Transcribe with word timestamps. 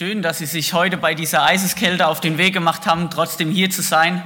Schön, 0.00 0.22
dass 0.22 0.38
Sie 0.38 0.46
sich 0.46 0.72
heute 0.72 0.96
bei 0.96 1.14
dieser 1.14 1.42
Eiseskälte 1.42 2.06
auf 2.06 2.22
den 2.22 2.38
Weg 2.38 2.54
gemacht 2.54 2.86
haben, 2.86 3.10
trotzdem 3.10 3.50
hier 3.50 3.68
zu 3.68 3.82
sein, 3.82 4.22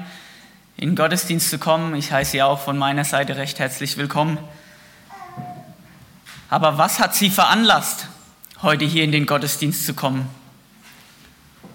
in 0.77 0.91
den 0.91 0.95
Gottesdienst 0.95 1.51
zu 1.51 1.59
kommen. 1.59 1.97
Ich 1.97 2.13
heiße 2.13 2.31
Sie 2.31 2.43
auch 2.43 2.61
von 2.61 2.79
meiner 2.79 3.03
Seite 3.03 3.37
recht 3.37 3.59
herzlich 3.59 3.97
willkommen. 3.97 4.39
Aber 6.49 6.79
was 6.79 7.01
hat 7.01 7.17
Sie 7.17 7.29
veranlasst, 7.29 8.07
heute 8.63 8.85
hier 8.85 9.03
in 9.03 9.11
den 9.11 9.27
Gottesdienst 9.27 9.85
zu 9.85 9.95
kommen? 9.95 10.29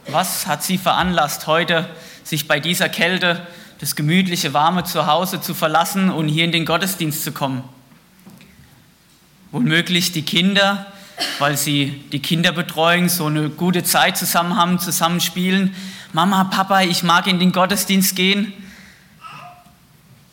Was 0.07 0.47
hat 0.47 0.63
Sie 0.63 0.77
veranlasst, 0.77 1.47
heute 1.47 1.89
sich 2.23 2.47
bei 2.47 2.61
dieser 2.61 2.88
Kälte 2.88 3.45
das 3.79 3.97
gemütliche, 3.97 4.54
warme 4.54 4.86
Zuhause 4.86 5.41
zu 5.41 5.54
verlassen 5.54 6.09
und 6.09 6.29
hier 6.29 6.45
in 6.45 6.54
den 6.54 6.66
Gottesdienst 6.66 7.21
zu 7.21 7.34
kommen? 7.34 7.66
Womöglich 9.52 10.13
die 10.13 10.23
Kinder, 10.23 10.86
weil 11.39 11.57
sie 11.57 12.04
die 12.11 12.21
Kinderbetreuung 12.21 13.09
so 13.09 13.25
eine 13.25 13.49
gute 13.49 13.83
Zeit 13.83 14.18
zusammen 14.18 14.55
haben, 14.55 14.79
zusammen 14.79 15.21
spielen. 15.21 15.75
Mama, 16.14 16.46
Papa, 16.46 16.82
ich 16.82 17.04
mag 17.04 17.27
in 17.27 17.39
den 17.39 17.51
Gottesdienst 17.51 18.15
gehen. 18.15 18.54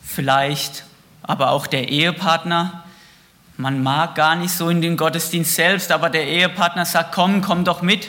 Vielleicht 0.03 0.83
aber 1.23 1.51
auch 1.51 1.67
der 1.67 1.89
Ehepartner. 1.89 2.83
Man 3.57 3.83
mag 3.83 4.15
gar 4.15 4.35
nicht 4.35 4.51
so 4.51 4.69
in 4.69 4.81
den 4.81 4.97
Gottesdienst 4.97 5.55
selbst, 5.55 5.91
aber 5.91 6.09
der 6.09 6.27
Ehepartner 6.27 6.85
sagt, 6.85 7.13
komm, 7.13 7.41
komm 7.41 7.63
doch 7.63 7.81
mit. 7.81 8.07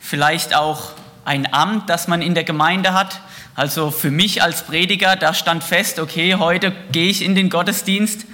Vielleicht 0.00 0.54
auch 0.54 0.92
ein 1.24 1.52
Amt, 1.52 1.88
das 1.88 2.08
man 2.08 2.20
in 2.20 2.34
der 2.34 2.44
Gemeinde 2.44 2.94
hat. 2.94 3.20
Also 3.54 3.90
für 3.90 4.10
mich 4.10 4.42
als 4.42 4.64
Prediger, 4.64 5.16
da 5.16 5.34
stand 5.34 5.62
fest, 5.62 5.98
okay, 5.98 6.36
heute 6.36 6.72
gehe 6.90 7.10
ich 7.10 7.22
in 7.22 7.34
den 7.34 7.50
Gottesdienst. 7.50 8.26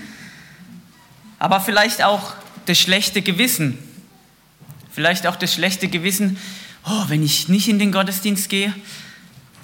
Aber 1.38 1.60
vielleicht 1.60 2.02
auch 2.02 2.32
das 2.68 2.78
schlechte 2.78 3.22
Gewissen. 3.22 3.78
Vielleicht 4.92 5.26
auch 5.26 5.36
das 5.36 5.54
schlechte 5.54 5.88
Gewissen, 5.88 6.38
oh, 6.84 7.04
wenn 7.08 7.22
ich 7.22 7.48
nicht 7.48 7.68
in 7.68 7.78
den 7.78 7.92
Gottesdienst 7.92 8.48
gehe, 8.48 8.74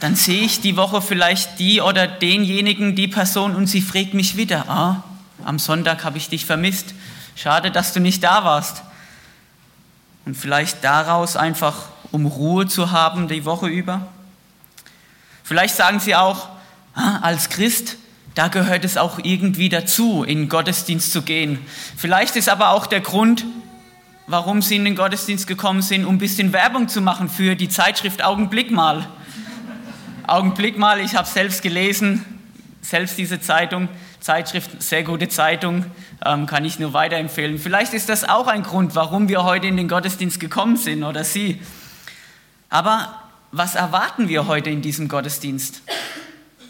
dann 0.00 0.16
sehe 0.16 0.42
ich 0.42 0.60
die 0.60 0.76
Woche 0.76 1.00
vielleicht 1.02 1.58
die 1.58 1.80
oder 1.80 2.06
denjenigen, 2.06 2.94
die 2.94 3.08
Person 3.08 3.54
und 3.54 3.66
sie 3.66 3.80
fragt 3.80 4.14
mich 4.14 4.36
wieder, 4.36 4.68
ah, 4.68 5.04
am 5.44 5.58
Sonntag 5.58 6.04
habe 6.04 6.18
ich 6.18 6.28
dich 6.28 6.46
vermisst. 6.46 6.94
Schade, 7.36 7.70
dass 7.70 7.92
du 7.92 8.00
nicht 8.00 8.22
da 8.22 8.44
warst. 8.44 8.82
Und 10.24 10.36
vielleicht 10.36 10.82
daraus 10.84 11.36
einfach, 11.36 11.86
um 12.10 12.26
Ruhe 12.26 12.66
zu 12.66 12.90
haben 12.90 13.28
die 13.28 13.44
Woche 13.44 13.66
über. 13.66 14.06
Vielleicht 15.42 15.76
sagen 15.76 16.00
sie 16.00 16.14
auch, 16.14 16.48
ah, 16.94 17.18
als 17.18 17.50
Christ 17.50 17.96
da 18.34 18.48
gehört 18.48 18.84
es 18.84 18.96
auch 18.96 19.18
irgendwie 19.22 19.68
dazu, 19.68 20.24
in 20.24 20.40
den 20.40 20.48
Gottesdienst 20.48 21.12
zu 21.12 21.22
gehen. 21.22 21.58
Vielleicht 21.96 22.36
ist 22.36 22.48
aber 22.48 22.70
auch 22.70 22.86
der 22.86 23.00
Grund, 23.00 23.44
warum 24.26 24.60
Sie 24.62 24.76
in 24.76 24.84
den 24.84 24.96
Gottesdienst 24.96 25.46
gekommen 25.46 25.82
sind, 25.82 26.04
um 26.04 26.16
ein 26.16 26.18
bisschen 26.18 26.52
Werbung 26.52 26.88
zu 26.88 27.00
machen 27.00 27.28
für 27.28 27.54
die 27.54 27.68
Zeitschrift 27.68 28.24
Augenblick 28.24 28.70
mal. 28.70 29.06
Augenblick 30.26 30.78
mal, 30.78 31.00
ich 31.00 31.14
habe 31.14 31.28
selbst 31.28 31.62
gelesen, 31.62 32.24
selbst 32.80 33.18
diese 33.18 33.40
Zeitung, 33.40 33.88
Zeitschrift, 34.20 34.82
sehr 34.82 35.02
gute 35.02 35.28
Zeitung, 35.28 35.84
ähm, 36.24 36.46
kann 36.46 36.64
ich 36.64 36.78
nur 36.78 36.94
weiterempfehlen. 36.94 37.58
Vielleicht 37.58 37.92
ist 37.92 38.08
das 38.08 38.24
auch 38.24 38.46
ein 38.46 38.62
Grund, 38.62 38.94
warum 38.94 39.28
wir 39.28 39.44
heute 39.44 39.66
in 39.66 39.76
den 39.76 39.86
Gottesdienst 39.86 40.40
gekommen 40.40 40.76
sind 40.76 41.04
oder 41.04 41.24
Sie. 41.24 41.60
Aber 42.70 43.14
was 43.52 43.74
erwarten 43.74 44.28
wir 44.28 44.46
heute 44.46 44.70
in 44.70 44.80
diesem 44.80 45.08
Gottesdienst? 45.08 45.82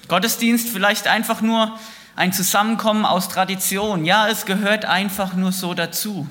Gottesdienst 0.09 0.69
vielleicht 0.69 1.07
einfach 1.07 1.41
nur 1.41 1.79
ein 2.17 2.33
Zusammenkommen 2.33 3.05
aus 3.05 3.29
Tradition. 3.29 4.05
Ja, 4.05 4.29
es 4.29 4.47
gehört 4.47 4.85
einfach 4.85 5.35
nur 5.35 5.53
so 5.53 5.75
dazu. 5.75 6.29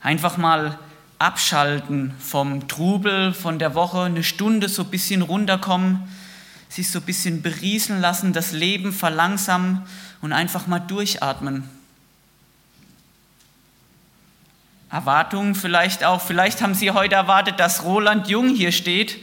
Einfach 0.00 0.36
mal 0.36 0.78
abschalten 1.18 2.14
vom 2.18 2.66
Trubel 2.68 3.34
von 3.34 3.58
der 3.58 3.74
Woche, 3.74 4.02
eine 4.02 4.24
Stunde 4.24 4.68
so 4.68 4.84
ein 4.84 4.90
bisschen 4.90 5.20
runterkommen, 5.20 6.08
sich 6.70 6.90
so 6.90 7.00
ein 7.00 7.04
bisschen 7.04 7.42
berieseln 7.42 8.00
lassen, 8.00 8.32
das 8.32 8.52
Leben 8.52 8.92
verlangsamen 8.92 9.82
und 10.22 10.32
einfach 10.32 10.66
mal 10.66 10.78
durchatmen. 10.78 11.68
Erwartungen 14.90 15.54
vielleicht 15.54 16.04
auch, 16.04 16.20
vielleicht 16.22 16.62
haben 16.62 16.74
Sie 16.74 16.90
heute 16.90 17.16
erwartet, 17.16 17.60
dass 17.60 17.84
Roland 17.84 18.28
Jung 18.28 18.54
hier 18.54 18.72
steht 18.72 19.18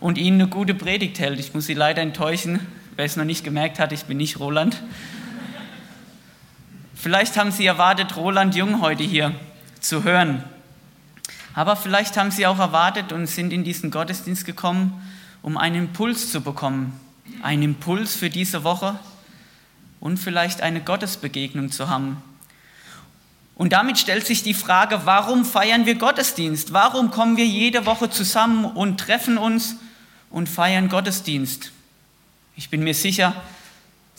und 0.00 0.18
Ihnen 0.18 0.40
eine 0.40 0.50
gute 0.50 0.74
Predigt 0.74 1.18
hält. 1.18 1.38
Ich 1.38 1.54
muss 1.54 1.66
Sie 1.66 1.74
leider 1.74 2.02
enttäuschen, 2.02 2.66
wer 2.96 3.04
es 3.04 3.16
noch 3.16 3.24
nicht 3.24 3.44
gemerkt 3.44 3.78
hat, 3.78 3.92
ich 3.92 4.04
bin 4.04 4.16
nicht 4.16 4.40
Roland. 4.40 4.82
Vielleicht 6.94 7.36
haben 7.36 7.50
Sie 7.50 7.66
erwartet, 7.66 8.16
Roland 8.16 8.54
Jung 8.54 8.80
heute 8.80 9.02
hier 9.02 9.34
zu 9.80 10.04
hören. 10.04 10.44
Aber 11.54 11.76
vielleicht 11.76 12.16
haben 12.16 12.30
Sie 12.30 12.46
auch 12.46 12.58
erwartet 12.58 13.12
und 13.12 13.26
sind 13.26 13.52
in 13.52 13.64
diesen 13.64 13.90
Gottesdienst 13.90 14.44
gekommen, 14.44 15.00
um 15.42 15.56
einen 15.56 15.76
Impuls 15.76 16.30
zu 16.30 16.40
bekommen. 16.40 16.98
Einen 17.42 17.62
Impuls 17.62 18.14
für 18.16 18.30
diese 18.30 18.64
Woche 18.64 18.98
und 19.98 20.18
vielleicht 20.18 20.62
eine 20.62 20.80
Gottesbegegnung 20.80 21.70
zu 21.70 21.88
haben. 21.88 22.22
Und 23.54 23.74
damit 23.74 23.98
stellt 23.98 24.26
sich 24.26 24.42
die 24.42 24.54
Frage, 24.54 25.02
warum 25.04 25.44
feiern 25.44 25.84
wir 25.84 25.96
Gottesdienst? 25.96 26.72
Warum 26.72 27.10
kommen 27.10 27.36
wir 27.36 27.46
jede 27.46 27.84
Woche 27.84 28.08
zusammen 28.08 28.64
und 28.64 28.98
treffen 28.98 29.36
uns 29.36 29.76
und 30.30 30.48
feiern 30.48 30.88
Gottesdienst. 30.88 31.72
Ich 32.56 32.70
bin 32.70 32.82
mir 32.82 32.94
sicher, 32.94 33.34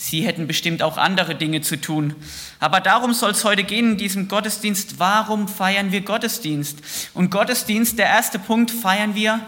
Sie 0.01 0.25
hätten 0.25 0.47
bestimmt 0.47 0.81
auch 0.81 0.97
andere 0.97 1.35
Dinge 1.35 1.61
zu 1.61 1.79
tun. 1.79 2.15
Aber 2.59 2.79
darum 2.79 3.13
soll 3.13 3.31
es 3.31 3.43
heute 3.43 3.63
gehen 3.63 3.91
in 3.91 3.97
diesem 3.97 4.27
Gottesdienst. 4.27 4.97
Warum 4.97 5.47
feiern 5.47 5.91
wir 5.91 6.01
Gottesdienst? 6.01 6.79
Und 7.13 7.29
Gottesdienst, 7.29 7.99
der 7.99 8.07
erste 8.07 8.39
Punkt, 8.39 8.71
feiern 8.71 9.13
wir, 9.13 9.39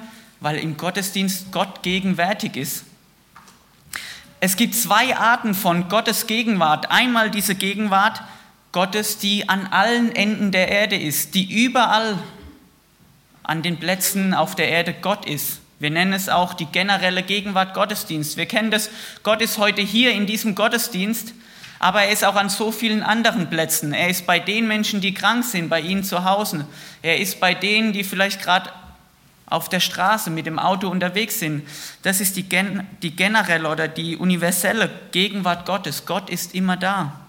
weil 0.42 0.60
im 0.60 0.78
Gottesdienst 0.78 1.52
Gott 1.52 1.82
gegenwärtig 1.82 2.56
ist. 2.56 2.86
Es 4.42 4.56
gibt 4.56 4.76
zwei 4.76 5.18
Arten 5.18 5.56
von 5.56 5.90
Gottes 5.90 6.28
Gegenwart. 6.28 6.92
Einmal 6.92 7.32
diese 7.32 7.56
Gegenwart 7.56 8.22
Gottes, 8.74 9.18
die 9.18 9.50
an 9.50 9.66
allen 9.66 10.16
Enden 10.16 10.52
der 10.52 10.68
Erde 10.68 10.98
ist, 10.98 11.34
die 11.34 11.66
überall 11.66 12.20
an 13.42 13.64
den 13.64 13.78
Plätzen 13.78 14.36
auf 14.36 14.54
der 14.54 14.70
Erde 14.70 14.94
Gott 14.94 15.26
ist. 15.26 15.63
Wir 15.84 15.92
nennen 15.92 16.14
es 16.14 16.30
auch 16.30 16.54
die 16.54 16.68
generelle 16.68 17.24
Gegenwart 17.24 17.74
Gottesdienst. 17.74 18.38
Wir 18.38 18.46
kennen 18.46 18.72
das, 18.72 18.90
Gott 19.22 19.42
ist 19.42 19.58
heute 19.58 19.82
hier 19.82 20.14
in 20.14 20.26
diesem 20.26 20.56
Gottesdienst, 20.56 21.34
aber 21.78 22.04
er 22.04 22.14
ist 22.14 22.24
auch 22.24 22.36
an 22.36 22.48
so 22.48 22.72
vielen 22.72 23.04
anderen 23.04 23.50
Plätzen. 23.50 23.94
Er 23.94 24.08
ist 24.08 24.26
bei 24.26 24.40
den 24.40 24.66
Menschen, 24.66 25.02
die 25.02 25.14
krank 25.14 25.44
sind, 25.44 25.68
bei 25.68 25.82
ihnen 25.82 26.06
zu 26.06 26.24
Hause. 26.24 26.66
Er 27.02 27.20
ist 27.20 27.42
bei 27.42 27.54
denen, 27.54 27.92
die 27.92 28.06
vielleicht 28.06 28.42
gerade 28.42 28.70
auf 29.46 29.68
der 29.68 29.82
Straße 29.82 30.30
mit 30.30 30.46
dem 30.46 30.58
Auto 30.58 30.88
unterwegs 30.88 31.40
sind. 31.40 31.68
Das 32.02 32.22
ist 32.22 32.38
die, 32.38 32.48
gen 32.48 32.88
die 33.02 33.14
generelle 33.14 33.68
oder 33.68 33.90
die 33.90 34.16
universelle 34.16 34.90
Gegenwart 35.12 35.66
Gottes. 35.66 36.06
Gott 36.06 36.30
ist 36.30 36.56
immer 36.56 36.78
da. 36.78 37.20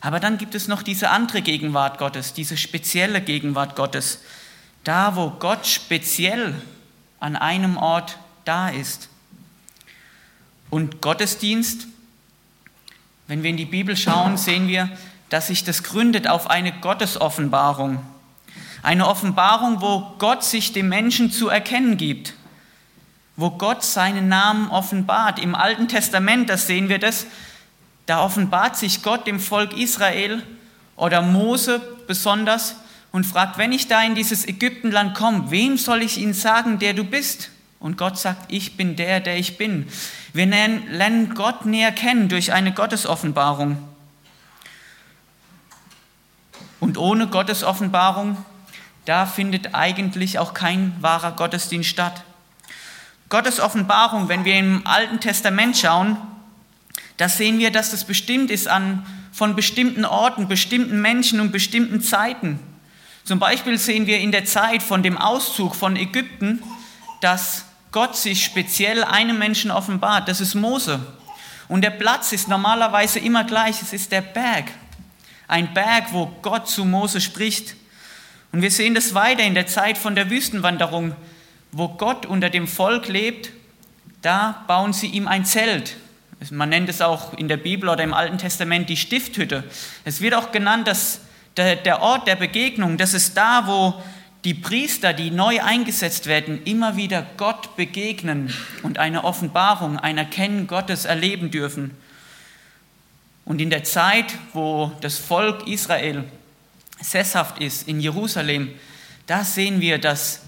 Aber 0.00 0.20
dann 0.20 0.38
gibt 0.38 0.54
es 0.54 0.68
noch 0.68 0.84
diese 0.84 1.10
andere 1.10 1.42
Gegenwart 1.42 1.98
Gottes, 1.98 2.34
diese 2.34 2.56
spezielle 2.56 3.20
Gegenwart 3.20 3.74
Gottes. 3.74 4.20
Da, 4.84 5.16
wo 5.16 5.30
Gott 5.30 5.66
speziell 5.66 6.54
an 7.20 7.36
einem 7.36 7.76
Ort 7.76 8.18
da 8.44 8.68
ist. 8.68 9.08
Und 10.70 11.00
Gottesdienst, 11.00 11.86
wenn 13.26 13.42
wir 13.42 13.50
in 13.50 13.56
die 13.56 13.64
Bibel 13.66 13.96
schauen, 13.96 14.36
sehen 14.36 14.66
wir, 14.66 14.90
dass 15.28 15.46
sich 15.46 15.62
das 15.62 15.82
gründet 15.82 16.26
auf 16.26 16.50
eine 16.50 16.72
Gottesoffenbarung. 16.72 18.02
Eine 18.82 19.06
Offenbarung, 19.06 19.80
wo 19.80 20.14
Gott 20.18 20.42
sich 20.42 20.72
dem 20.72 20.88
Menschen 20.88 21.30
zu 21.30 21.48
erkennen 21.48 21.96
gibt, 21.96 22.34
wo 23.36 23.50
Gott 23.50 23.84
seinen 23.84 24.28
Namen 24.28 24.70
offenbart. 24.70 25.38
Im 25.38 25.54
Alten 25.54 25.86
Testament, 25.86 26.48
das 26.48 26.66
sehen 26.66 26.88
wir 26.88 26.98
das, 26.98 27.26
da 28.06 28.24
offenbart 28.24 28.76
sich 28.76 29.02
Gott 29.02 29.26
dem 29.26 29.38
Volk 29.38 29.76
Israel 29.76 30.42
oder 30.96 31.22
Mose 31.22 31.80
besonders 32.06 32.74
und 33.12 33.24
fragt, 33.24 33.58
wenn 33.58 33.72
ich 33.72 33.88
da 33.88 34.02
in 34.02 34.14
dieses 34.14 34.46
Ägyptenland 34.46 35.14
komme, 35.14 35.50
wem 35.50 35.76
soll 35.76 36.02
ich 36.02 36.18
ihnen 36.18 36.34
sagen, 36.34 36.78
der 36.78 36.94
du 36.94 37.04
bist? 37.04 37.50
Und 37.80 37.96
Gott 37.96 38.18
sagt, 38.18 38.52
ich 38.52 38.76
bin 38.76 38.94
der, 38.94 39.20
der 39.20 39.36
ich 39.36 39.56
bin. 39.56 39.86
Wir 40.32 40.46
lernen 40.46 41.34
Gott 41.34 41.64
näher 41.64 41.92
kennen 41.92 42.28
durch 42.28 42.52
eine 42.52 42.72
Gottesoffenbarung. 42.72 43.78
Und 46.78 46.98
ohne 46.98 47.26
Gottesoffenbarung, 47.26 48.36
da 49.06 49.26
findet 49.26 49.74
eigentlich 49.74 50.38
auch 50.38 50.54
kein 50.54 50.94
wahrer 51.00 51.32
Gottesdienst 51.32 51.88
statt. 51.88 52.22
Gottes 53.28 53.60
Offenbarung, 53.60 54.28
wenn 54.28 54.44
wir 54.44 54.56
im 54.56 54.86
Alten 54.86 55.20
Testament 55.20 55.76
schauen, 55.76 56.16
da 57.16 57.28
sehen 57.28 57.58
wir, 57.58 57.70
dass 57.70 57.90
das 57.90 58.04
bestimmt 58.04 58.50
ist 58.50 58.68
an, 58.68 59.06
von 59.32 59.56
bestimmten 59.56 60.04
Orten, 60.04 60.48
bestimmten 60.48 61.00
Menschen 61.00 61.40
und 61.40 61.52
bestimmten 61.52 62.00
Zeiten. 62.02 62.58
Zum 63.30 63.38
Beispiel 63.38 63.78
sehen 63.78 64.08
wir 64.08 64.18
in 64.18 64.32
der 64.32 64.44
Zeit 64.44 64.82
von 64.82 65.04
dem 65.04 65.16
Auszug 65.16 65.76
von 65.76 65.94
Ägypten, 65.94 66.60
dass 67.20 67.64
Gott 67.92 68.16
sich 68.16 68.44
speziell 68.44 69.04
einem 69.04 69.38
Menschen 69.38 69.70
offenbart. 69.70 70.26
Das 70.26 70.40
ist 70.40 70.56
Mose. 70.56 70.98
Und 71.68 71.82
der 71.82 71.90
Platz 71.90 72.32
ist 72.32 72.48
normalerweise 72.48 73.20
immer 73.20 73.44
gleich. 73.44 73.80
Es 73.82 73.92
ist 73.92 74.10
der 74.10 74.22
Berg. 74.22 74.64
Ein 75.46 75.72
Berg, 75.72 76.12
wo 76.12 76.26
Gott 76.42 76.68
zu 76.68 76.84
Mose 76.84 77.20
spricht. 77.20 77.76
Und 78.50 78.62
wir 78.62 78.72
sehen 78.72 78.96
das 78.96 79.14
weiter 79.14 79.44
in 79.44 79.54
der 79.54 79.68
Zeit 79.68 79.96
von 79.96 80.16
der 80.16 80.28
Wüstenwanderung, 80.28 81.14
wo 81.70 81.86
Gott 81.86 82.26
unter 82.26 82.50
dem 82.50 82.66
Volk 82.66 83.06
lebt, 83.06 83.52
da 84.22 84.64
bauen 84.66 84.92
sie 84.92 85.06
ihm 85.06 85.28
ein 85.28 85.44
Zelt. 85.44 85.94
Man 86.50 86.68
nennt 86.68 86.88
es 86.88 87.00
auch 87.00 87.34
in 87.34 87.46
der 87.46 87.58
Bibel 87.58 87.90
oder 87.90 88.02
im 88.02 88.12
Alten 88.12 88.38
Testament 88.38 88.88
die 88.88 88.96
Stifthütte. 88.96 89.62
Es 90.04 90.20
wird 90.20 90.34
auch 90.34 90.50
genannt, 90.50 90.88
dass 90.88 91.20
der, 91.76 92.02
Ort 92.02 92.26
der 92.26 92.36
Begegnung, 92.36 92.96
das 92.96 93.14
ist 93.14 93.36
da, 93.36 93.66
wo 93.66 94.02
die 94.44 94.54
Priester, 94.54 95.12
die 95.12 95.30
neu 95.30 95.60
eingesetzt 95.60 96.26
werden, 96.26 96.62
immer 96.64 96.96
wieder 96.96 97.26
Gott 97.36 97.76
begegnen 97.76 98.54
und 98.82 98.98
eine 98.98 99.24
Offenbarung, 99.24 99.98
ein 99.98 100.18
Erkennen 100.18 100.66
Gottes 100.66 101.04
erleben 101.04 101.50
dürfen. 101.50 101.96
Und 103.44 103.60
in 103.60 103.70
der 103.70 103.84
Zeit, 103.84 104.34
wo 104.52 104.92
das 105.00 105.18
Volk 105.18 105.66
Israel 105.66 106.24
sesshaft 107.00 107.58
ist 107.58 107.88
in 107.88 108.00
Jerusalem, 108.00 108.70
da 109.26 109.44
sehen 109.44 109.80
wir, 109.80 109.98
dass 109.98 110.42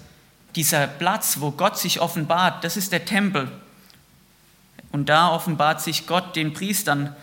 dieser 0.55 0.87
Platz, 0.87 1.37
wo 1.39 1.51
Gott 1.51 1.77
sich 1.77 1.99
offenbart, 1.99 2.63
das 2.63 2.77
ist 2.77 2.91
der 2.91 3.05
Tempel. 3.05 3.51
Und 4.91 5.09
da 5.09 5.29
offenbart 5.29 5.81
sich 5.81 6.05
Gott 6.05 6.35
den 6.35 6.53
Priestern. 6.53 7.15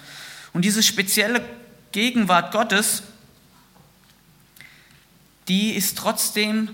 Und 0.52 0.64
diese 0.64 0.82
spezielle 0.82 1.42
Gegenwart 1.92 2.52
Gottes, 2.52 3.04
die 5.50 5.72
ist 5.72 5.98
trotzdem, 5.98 6.70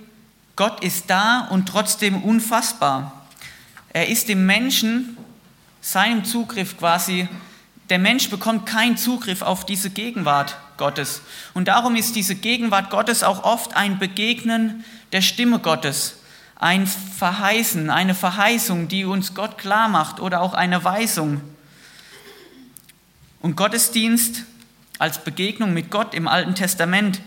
Gott 0.54 0.84
ist 0.84 1.08
da 1.08 1.48
und 1.50 1.66
trotzdem 1.66 2.22
unfassbar. 2.22 3.26
Er 3.88 4.08
ist 4.08 4.28
dem 4.28 4.44
Menschen, 4.44 5.16
seinem 5.80 6.26
Zugriff 6.26 6.76
quasi, 6.76 7.26
der 7.88 7.98
Mensch 7.98 8.28
bekommt 8.28 8.66
keinen 8.66 8.98
Zugriff 8.98 9.40
auf 9.40 9.64
diese 9.64 9.88
Gegenwart 9.88 10.58
Gottes. 10.76 11.22
Und 11.54 11.68
darum 11.68 11.96
ist 11.96 12.16
diese 12.16 12.34
Gegenwart 12.34 12.90
Gottes 12.90 13.22
auch 13.22 13.44
oft 13.44 13.74
ein 13.74 13.98
Begegnen 13.98 14.84
der 15.12 15.22
Stimme 15.22 15.58
Gottes, 15.58 16.16
ein 16.56 16.86
Verheißen, 16.86 17.88
eine 17.88 18.14
Verheißung, 18.14 18.88
die 18.88 19.06
uns 19.06 19.32
Gott 19.32 19.56
klar 19.56 19.88
macht 19.88 20.20
oder 20.20 20.42
auch 20.42 20.52
eine 20.52 20.84
Weisung. 20.84 21.40
Und 23.40 23.56
Gottesdienst 23.56 24.42
als 24.98 25.24
Begegnung 25.24 25.72
mit 25.72 25.90
Gott 25.90 26.12
im 26.12 26.28
Alten 26.28 26.54
Testament, 26.54 27.22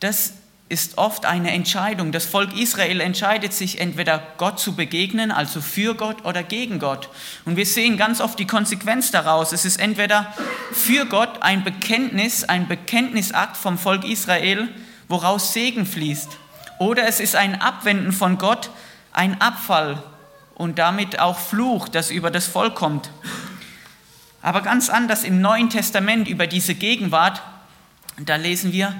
das 0.00 0.32
ist 0.72 0.96
oft 0.96 1.26
eine 1.26 1.50
Entscheidung. 1.52 2.12
Das 2.12 2.24
Volk 2.24 2.56
Israel 2.56 3.02
entscheidet 3.02 3.52
sich 3.52 3.78
entweder 3.78 4.26
Gott 4.38 4.58
zu 4.58 4.74
begegnen, 4.74 5.30
also 5.30 5.60
für 5.60 5.94
Gott 5.94 6.24
oder 6.24 6.42
gegen 6.42 6.78
Gott. 6.78 7.10
Und 7.44 7.56
wir 7.56 7.66
sehen 7.66 7.98
ganz 7.98 8.22
oft 8.22 8.38
die 8.38 8.46
Konsequenz 8.46 9.10
daraus. 9.10 9.52
Es 9.52 9.66
ist 9.66 9.78
entweder 9.78 10.32
für 10.72 11.04
Gott 11.04 11.42
ein 11.42 11.62
Bekenntnis, 11.62 12.44
ein 12.44 12.68
Bekenntnisakt 12.68 13.58
vom 13.58 13.76
Volk 13.76 14.04
Israel, 14.04 14.66
woraus 15.08 15.52
Segen 15.52 15.84
fließt. 15.84 16.38
Oder 16.78 17.06
es 17.06 17.20
ist 17.20 17.36
ein 17.36 17.60
Abwenden 17.60 18.12
von 18.12 18.38
Gott, 18.38 18.70
ein 19.12 19.42
Abfall 19.42 20.02
und 20.54 20.78
damit 20.78 21.18
auch 21.18 21.38
Fluch, 21.38 21.90
das 21.90 22.10
über 22.10 22.30
das 22.30 22.46
Volk 22.46 22.76
kommt. 22.76 23.10
Aber 24.40 24.62
ganz 24.62 24.88
anders 24.88 25.22
im 25.22 25.42
Neuen 25.42 25.68
Testament 25.68 26.28
über 26.28 26.46
diese 26.46 26.74
Gegenwart, 26.74 27.42
da 28.16 28.36
lesen 28.36 28.72
wir, 28.72 28.94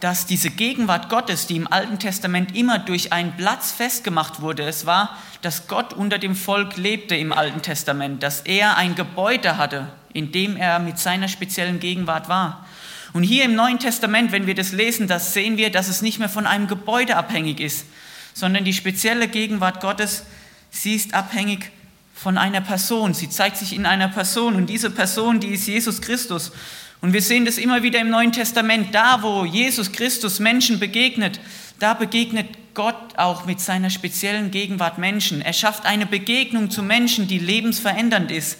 dass 0.00 0.26
diese 0.26 0.50
Gegenwart 0.50 1.08
Gottes, 1.08 1.46
die 1.46 1.56
im 1.56 1.70
Alten 1.72 1.98
Testament 1.98 2.54
immer 2.54 2.78
durch 2.78 3.12
einen 3.12 3.36
Platz 3.36 3.72
festgemacht 3.72 4.40
wurde, 4.40 4.64
es 4.64 4.84
war, 4.84 5.16
dass 5.42 5.68
Gott 5.68 5.94
unter 5.94 6.18
dem 6.18 6.36
Volk 6.36 6.76
lebte 6.76 7.16
im 7.16 7.32
Alten 7.32 7.62
Testament, 7.62 8.22
dass 8.22 8.40
er 8.40 8.76
ein 8.76 8.94
Gebäude 8.94 9.56
hatte, 9.56 9.88
in 10.12 10.32
dem 10.32 10.56
er 10.56 10.78
mit 10.78 10.98
seiner 10.98 11.28
speziellen 11.28 11.80
Gegenwart 11.80 12.28
war. 12.28 12.66
Und 13.12 13.22
hier 13.22 13.44
im 13.44 13.54
Neuen 13.54 13.78
Testament, 13.78 14.32
wenn 14.32 14.46
wir 14.46 14.54
das 14.54 14.72
lesen, 14.72 15.08
das 15.08 15.32
sehen 15.32 15.56
wir, 15.56 15.70
dass 15.70 15.88
es 15.88 16.02
nicht 16.02 16.18
mehr 16.18 16.28
von 16.28 16.46
einem 16.46 16.66
Gebäude 16.66 17.16
abhängig 17.16 17.60
ist, 17.60 17.86
sondern 18.34 18.64
die 18.64 18.74
spezielle 18.74 19.28
Gegenwart 19.28 19.80
Gottes, 19.80 20.24
sie 20.70 20.94
ist 20.94 21.14
abhängig 21.14 21.70
von 22.14 22.36
einer 22.36 22.60
Person. 22.60 23.14
Sie 23.14 23.30
zeigt 23.30 23.56
sich 23.56 23.74
in 23.74 23.86
einer 23.86 24.08
Person 24.08 24.56
und 24.56 24.66
diese 24.66 24.90
Person, 24.90 25.40
die 25.40 25.48
ist 25.48 25.66
Jesus 25.66 26.02
Christus. 26.02 26.52
Und 27.00 27.12
wir 27.12 27.22
sehen 27.22 27.44
das 27.44 27.58
immer 27.58 27.82
wieder 27.82 28.00
im 28.00 28.10
Neuen 28.10 28.32
Testament. 28.32 28.94
Da, 28.94 29.22
wo 29.22 29.44
Jesus 29.44 29.92
Christus 29.92 30.38
Menschen 30.40 30.78
begegnet, 30.78 31.40
da 31.78 31.94
begegnet 31.94 32.48
Gott 32.74 33.16
auch 33.16 33.46
mit 33.46 33.60
seiner 33.60 33.90
speziellen 33.90 34.50
Gegenwart 34.50 34.98
Menschen. 34.98 35.40
Er 35.40 35.52
schafft 35.52 35.86
eine 35.86 36.06
Begegnung 36.06 36.70
zu 36.70 36.82
Menschen, 36.82 37.28
die 37.28 37.38
lebensverändernd 37.38 38.30
ist. 38.30 38.58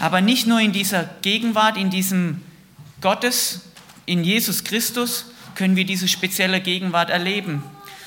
Aber 0.00 0.20
nicht 0.20 0.46
nur 0.46 0.60
in 0.60 0.72
dieser 0.72 1.04
Gegenwart, 1.22 1.76
in 1.76 1.90
diesem 1.90 2.40
Gottes, 3.00 3.62
in 4.06 4.24
Jesus 4.24 4.64
Christus 4.64 5.26
können 5.54 5.76
wir 5.76 5.84
diese 5.84 6.08
spezielle 6.08 6.60
Gegenwart 6.60 7.10
erleben, 7.10 7.62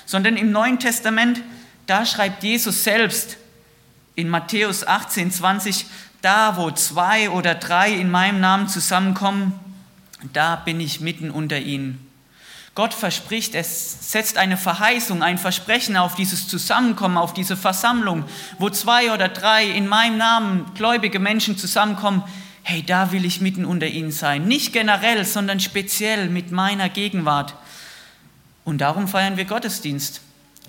sondern 0.06 0.38
im 0.38 0.51
Neuen 0.51 0.80
Testament, 0.80 1.42
da 1.86 2.06
schreibt 2.06 2.44
Jesus 2.44 2.83
selbst 2.83 3.38
in 4.16 4.30
Matthäus 4.30 4.88
18, 4.88 5.31
20, 5.31 5.86
da, 6.25 6.57
wo 6.57 6.72
zwei 6.72 7.30
oder 7.30 7.54
drei 7.54 7.92
in 7.92 8.10
meinem 8.10 8.39
Namen 8.39 8.68
zusammenkommen, 8.68 9.60
da 10.33 10.56
bin 10.56 10.80
ich 10.80 11.00
mitten 11.00 11.30
unter 11.30 11.60
ihnen. 11.60 12.00
Gott 12.74 12.94
verspricht, 12.94 13.56
es 13.56 14.12
setzt 14.12 14.38
eine 14.38 14.57
Verheißung, 14.57 15.24
ein 15.24 15.38
Versprechen 15.38 15.95
auf 15.95 16.16
dieses 16.16 16.48
Zusammenkommen, 16.48 17.18
auf 17.18 17.33
diese 17.33 17.56
Versammlung, 17.56 18.25
wo 18.57 18.69
zwei 18.69 19.13
oder 19.13 19.30
drei 19.30 19.66
in 19.66 19.88
meinem 19.88 20.18
Namen 20.18 20.66
gläubige 20.74 21.19
Menschen 21.19 21.57
zusammenkommen. 21.57 22.24
Hey, 22.63 22.83
da 22.83 23.12
will 23.12 23.24
ich 23.24 23.39
mitten 23.39 23.63
unter 23.63 23.88
ihnen 23.88 24.12
sein. 24.12 24.45
Nicht 24.45 24.74
generell, 24.74 25.24
sondern 25.24 25.60
speziell 25.60 26.27
mit 26.27 26.51
meiner 26.51 26.89
Gegenwart. 26.89 27.54
Und 28.66 28.80
darum 28.80 29.07
feiern 29.07 29.38
wir 29.38 29.45
Gottesdienst, 29.45 30.22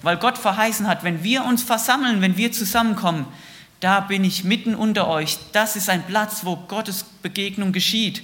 weil 0.03 0.19
Gott 0.19 0.37
verheißen 0.37 0.87
hat, 0.87 1.03
wenn 1.03 1.25
wir 1.25 1.45
uns 1.45 1.63
versammeln, 1.63 2.21
wenn 2.21 2.37
wir 2.37 2.53
zusammenkommen, 2.53 3.27
da 3.81 4.01
bin 4.01 4.25
ich 4.25 4.45
mitten 4.45 4.75
unter 4.75 5.09
euch. 5.09 5.39
Das 5.53 5.77
ist 5.77 5.91
ein 5.91 6.05
Platz, 6.07 6.45
wo 6.45 6.57
Gottes 6.57 7.05
Begegnung 7.23 7.73
geschieht. 7.73 8.23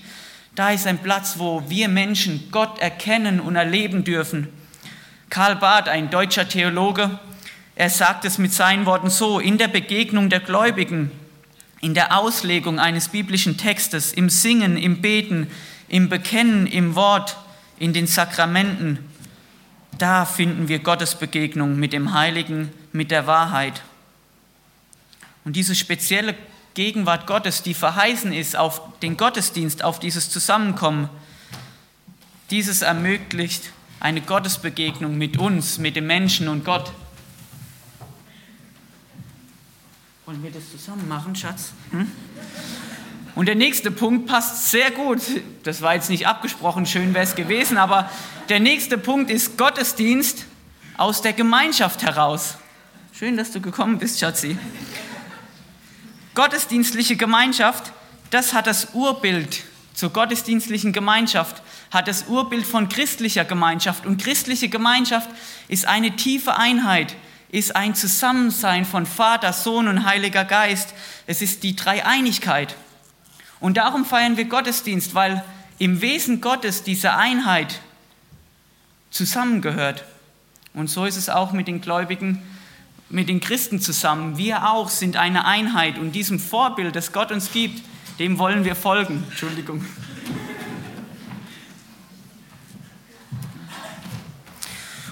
Da 0.54 0.70
ist 0.70 0.87
ein 0.87 0.99
Platz, 0.99 1.34
wo 1.38 1.62
wir 1.69 1.88
Menschen 1.88 2.49
Gott 2.50 2.78
erkennen 2.78 3.40
und 3.40 3.56
erleben 3.56 4.04
dürfen. 4.04 4.49
Karl 5.31 5.56
Barth, 5.56 5.88
ein 5.88 6.10
deutscher 6.10 6.49
Theologe, 6.49 7.19
er 7.75 7.88
sagt 7.88 8.25
es 8.25 8.38
mit 8.38 8.52
seinen 8.52 8.84
Worten 8.84 9.08
so, 9.08 9.38
in 9.38 9.56
der 9.56 9.69
Begegnung 9.69 10.28
der 10.28 10.40
Gläubigen, 10.40 11.10
in 11.81 11.94
der 11.94 12.19
Auslegung 12.19 12.78
eines 12.78 13.08
biblischen 13.08 13.56
Textes, 13.56 14.12
im 14.12 14.28
Singen, 14.28 14.76
im 14.76 15.00
Beten, 15.00 15.46
im 15.88 16.08
Bekennen, 16.08 16.66
im 16.66 16.94
Wort, 16.94 17.37
in 17.78 17.93
den 17.93 18.06
Sakramenten, 18.06 18.98
da 19.98 20.25
finden 20.25 20.69
wir 20.69 20.81
Gottes 20.81 21.14
Begegnung 21.14 21.78
mit 21.78 21.93
dem 21.93 22.12
Heiligen, 22.12 22.72
mit 22.93 23.10
der 23.10 23.26
Wahrheit. 23.26 23.82
Und 25.44 25.56
diese 25.56 25.75
spezielle 25.75 26.34
Gegenwart 26.75 27.27
Gottes, 27.27 27.63
die 27.63 27.75
verheißen 27.75 28.32
ist 28.32 28.56
auf 28.56 28.81
den 29.01 29.17
Gottesdienst, 29.17 29.84
auf 29.84 30.01
dieses 30.01 30.31
Zusammenkommen, 30.31 31.08
dieses 32.51 32.82
ermöglicht 32.82 33.72
eine 34.01 34.20
Gottesbegegnung 34.20 35.17
mit 35.17 35.37
uns, 35.39 35.79
mit 35.79 35.96
dem 35.96 36.06
Menschen 36.06 36.49
und 36.49 36.65
Gott. 36.65 36.93
Wollen 40.27 40.43
wir 40.43 40.51
das 40.51 40.70
zusammen 40.70 41.08
machen, 41.08 41.34
Schatz? 41.37 41.72
Hm? 41.91 42.11
Und 43.34 43.46
der 43.46 43.55
nächste 43.55 43.91
Punkt 43.91 44.27
passt 44.27 44.70
sehr 44.70 44.91
gut. 44.91 45.20
Das 45.63 45.82
war 45.82 45.94
jetzt 45.94 46.11
nicht 46.11 46.27
abgesprochen, 46.27 46.84
schön 46.87 47.15
wäre 47.15 47.25
es 47.25 47.34
gewesen, 47.34 47.79
aber 47.79 48.11
der 48.49 48.61
nächste 48.61 48.99
Punkt 48.99 49.31
ist 49.31 49.56
Gottesdienst 49.56 50.46
aus 50.96 51.22
der 51.22 51.32
Gemeinschaft 51.32 52.03
heraus. 52.03 52.56
Schön, 53.13 53.37
dass 53.37 53.53
du 53.53 53.61
gekommen 53.61 53.99
bist, 53.99 54.20
Schatzi. 54.20 54.58
Gottesdienstliche 56.34 57.17
Gemeinschaft, 57.17 57.93
das 58.31 58.55
hat 58.55 58.67
das 58.67 58.94
Urbild 58.94 59.65
zur 59.93 60.10
gottesdienstlichen 60.10 60.93
Gemeinschaft, 60.93 61.62
hat 61.91 62.08
das 62.08 62.24
Urbild 62.29 62.65
von 62.65 62.89
christlicher 62.89 63.44
Gemeinschaft. 63.44 64.06
Und 64.06 64.22
christliche 64.22 64.69
Gemeinschaft 64.69 65.29
ist 65.69 65.86
eine 65.86 66.17
tiefe 66.17 66.56
Einheit, 66.56 67.15
ist 67.51 67.77
ein 67.77 67.94
Zusammensein 67.94 68.86
von 68.86 69.05
Vater, 69.05 69.53
Sohn 69.53 69.89
und 69.89 70.06
Heiliger 70.06 70.46
Geist. 70.46 70.94
Es 71.27 71.43
ist 71.43 71.62
die 71.62 71.77
Dreieinigkeit. 71.77 72.74
Und 73.60 73.77
darum 73.77 74.06
feiern 74.06 74.39
wir 74.39 74.46
Gottesdienst, 74.46 75.15
weil 75.15 75.44
im 75.79 76.01
Wesen 76.01 76.41
Gottes 76.41 76.82
diese 76.82 77.15
Einheit 77.15 77.81
zusammengehört. 79.10 80.05
Und 80.72 80.89
so 80.89 81.05
ist 81.05 81.17
es 81.17 81.29
auch 81.29 81.53
mit 81.53 81.69
den 81.69 81.82
Gläubigen 81.82 82.43
mit 83.12 83.28
den 83.28 83.40
Christen 83.40 83.81
zusammen. 83.81 84.38
Wir 84.38 84.70
auch 84.70 84.88
sind 84.88 85.16
eine 85.16 85.44
Einheit 85.44 85.98
und 85.98 86.12
diesem 86.12 86.40
Vorbild, 86.40 86.96
das 86.96 87.12
Gott 87.12 87.31
uns 87.31 87.52
gibt, 87.52 87.82
dem 88.19 88.38
wollen 88.38 88.64
wir 88.64 88.74
folgen. 88.74 89.22
Entschuldigung. 89.28 89.84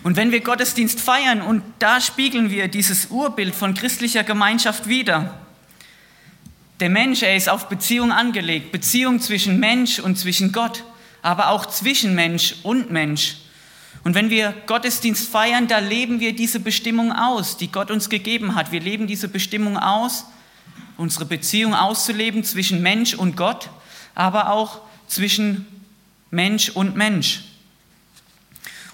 Und 0.02 0.16
wenn 0.16 0.32
wir 0.32 0.40
Gottesdienst 0.40 0.98
feiern 0.98 1.42
und 1.42 1.62
da 1.78 2.00
spiegeln 2.00 2.50
wir 2.50 2.68
dieses 2.68 3.06
Urbild 3.06 3.54
von 3.54 3.74
christlicher 3.74 4.24
Gemeinschaft 4.24 4.88
wieder. 4.88 5.38
Der 6.80 6.88
Mensch, 6.88 7.22
er 7.22 7.36
ist 7.36 7.50
auf 7.50 7.68
Beziehung 7.68 8.10
angelegt, 8.10 8.72
Beziehung 8.72 9.20
zwischen 9.20 9.60
Mensch 9.60 9.98
und 9.98 10.16
zwischen 10.16 10.52
Gott, 10.52 10.84
aber 11.20 11.50
auch 11.50 11.66
zwischen 11.66 12.14
Mensch 12.14 12.54
und 12.62 12.90
Mensch. 12.90 13.36
Und 14.02 14.14
wenn 14.14 14.30
wir 14.30 14.54
Gottesdienst 14.66 15.28
feiern, 15.28 15.68
da 15.68 15.78
leben 15.78 16.20
wir 16.20 16.34
diese 16.34 16.60
Bestimmung 16.60 17.12
aus, 17.12 17.56
die 17.56 17.70
Gott 17.70 17.90
uns 17.90 18.08
gegeben 18.08 18.54
hat. 18.54 18.72
Wir 18.72 18.80
leben 18.80 19.06
diese 19.06 19.28
Bestimmung 19.28 19.76
aus, 19.76 20.24
unsere 20.96 21.26
Beziehung 21.26 21.74
auszuleben 21.74 22.44
zwischen 22.44 22.82
Mensch 22.82 23.14
und 23.14 23.36
Gott, 23.36 23.68
aber 24.14 24.50
auch 24.50 24.80
zwischen 25.06 25.66
Mensch 26.30 26.70
und 26.70 26.96
Mensch. 26.96 27.42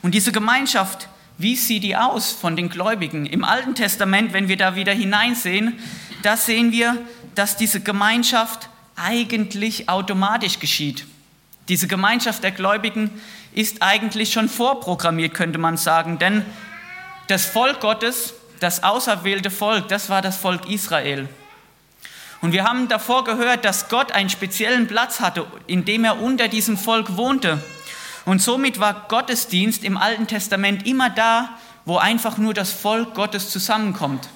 Und 0.03 0.15
diese 0.15 0.33
Gemeinschaft, 0.33 1.09
wie 1.39 1.57
sieht 1.57 1.83
die 1.83 1.97
aus 1.97 2.33
von 2.33 2.57
den 2.57 2.69
Gläubigen? 2.69 3.27
Im 3.27 3.45
Alten 3.45 3.75
Testament, 3.75 4.33
wenn 4.33 4.49
wir 4.49 4.57
da 4.57 4.75
wieder 4.75 4.93
hineinsehen, 4.93 5.79
da 6.23 6.37
sehen 6.37 6.73
wir, 6.73 6.97
dass 7.35 7.57
diese 7.57 7.81
Gemeinschaft 7.81 8.69
eigentlich 8.97 9.89
automatisch 9.89 10.59
geschieht. 10.59 11.07
Diese 11.69 11.89
Gemeinschaft 11.89 12.43
der 12.43 12.53
Gläubigen 12.53 13.11
ist 13.57 13.83
eigentlich 13.83 14.33
schon 14.33 14.49
vorprogrammiert, 14.49 15.35
könnte 15.35 15.59
man 15.59 15.77
sagen, 15.79 16.19
denn 16.19 16.45
das 17.27 17.47
Volk 17.47 17.81
Gottes, 17.81 18.35
das 18.61 18.85
auserwählte 18.85 19.51
Volk, 19.51 19.89
das 19.89 20.11
war 20.11 20.23
das 20.23 20.37
Volk 20.37 20.69
Israel. 20.71 21.29
Und 22.43 22.53
wir 22.53 22.65
haben 22.65 22.87
davor 22.87 23.25
gehört, 23.25 23.65
dass 23.65 23.89
Gott 23.89 24.13
einen 24.13 24.29
speziellen 24.29 24.87
Platz 24.87 25.21
hatte, 25.21 25.47
in 25.67 25.87
dem 25.87 26.05
er 26.05 26.21
unter 26.21 26.49
diesem 26.49 26.77
Volk 26.77 27.17
wohnte. 27.17 27.59
Und 28.27 28.43
somit 28.43 28.79
war 28.79 29.07
Gottesdienst 29.09 29.85
im 29.85 29.97
Alten 29.97 30.27
Testament 30.27 30.87
immer 30.87 31.09
da, 31.09 31.49
wo 31.87 31.97
einfach 31.97 32.37
nur 32.37 32.53
das 32.53 32.73
Volk 32.73 33.15
Gottes 33.15 33.49
zusammenkommt. 33.49 34.29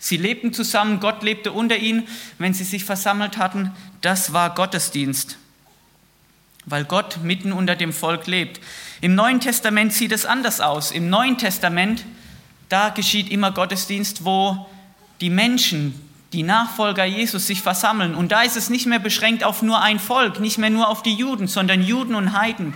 Sie 0.00 0.16
lebten 0.16 0.52
zusammen, 0.52 0.98
Gott 0.98 1.22
lebte 1.22 1.52
unter 1.52 1.76
ihnen, 1.76 2.08
wenn 2.38 2.54
sie 2.54 2.64
sich 2.64 2.84
versammelt 2.84 3.38
hatten, 3.38 3.72
das 4.00 4.32
war 4.32 4.54
Gottesdienst, 4.54 5.38
weil 6.70 6.84
Gott 6.84 7.18
mitten 7.22 7.52
unter 7.52 7.76
dem 7.76 7.92
Volk 7.92 8.26
lebt. 8.26 8.60
Im 9.00 9.14
Neuen 9.14 9.40
Testament 9.40 9.92
sieht 9.92 10.12
es 10.12 10.26
anders 10.26 10.60
aus. 10.60 10.90
Im 10.90 11.08
Neuen 11.08 11.38
Testament, 11.38 12.04
da 12.68 12.90
geschieht 12.90 13.30
immer 13.30 13.52
Gottesdienst, 13.52 14.24
wo 14.24 14.66
die 15.20 15.30
Menschen, 15.30 15.94
die 16.32 16.42
Nachfolger 16.42 17.04
Jesus 17.04 17.46
sich 17.46 17.62
versammeln. 17.62 18.14
Und 18.14 18.32
da 18.32 18.42
ist 18.42 18.56
es 18.56 18.70
nicht 18.70 18.86
mehr 18.86 18.98
beschränkt 18.98 19.44
auf 19.44 19.62
nur 19.62 19.80
ein 19.80 19.98
Volk, 19.98 20.40
nicht 20.40 20.58
mehr 20.58 20.70
nur 20.70 20.88
auf 20.88 21.02
die 21.02 21.14
Juden, 21.14 21.48
sondern 21.48 21.82
Juden 21.82 22.14
und 22.14 22.38
Heiden. 22.38 22.74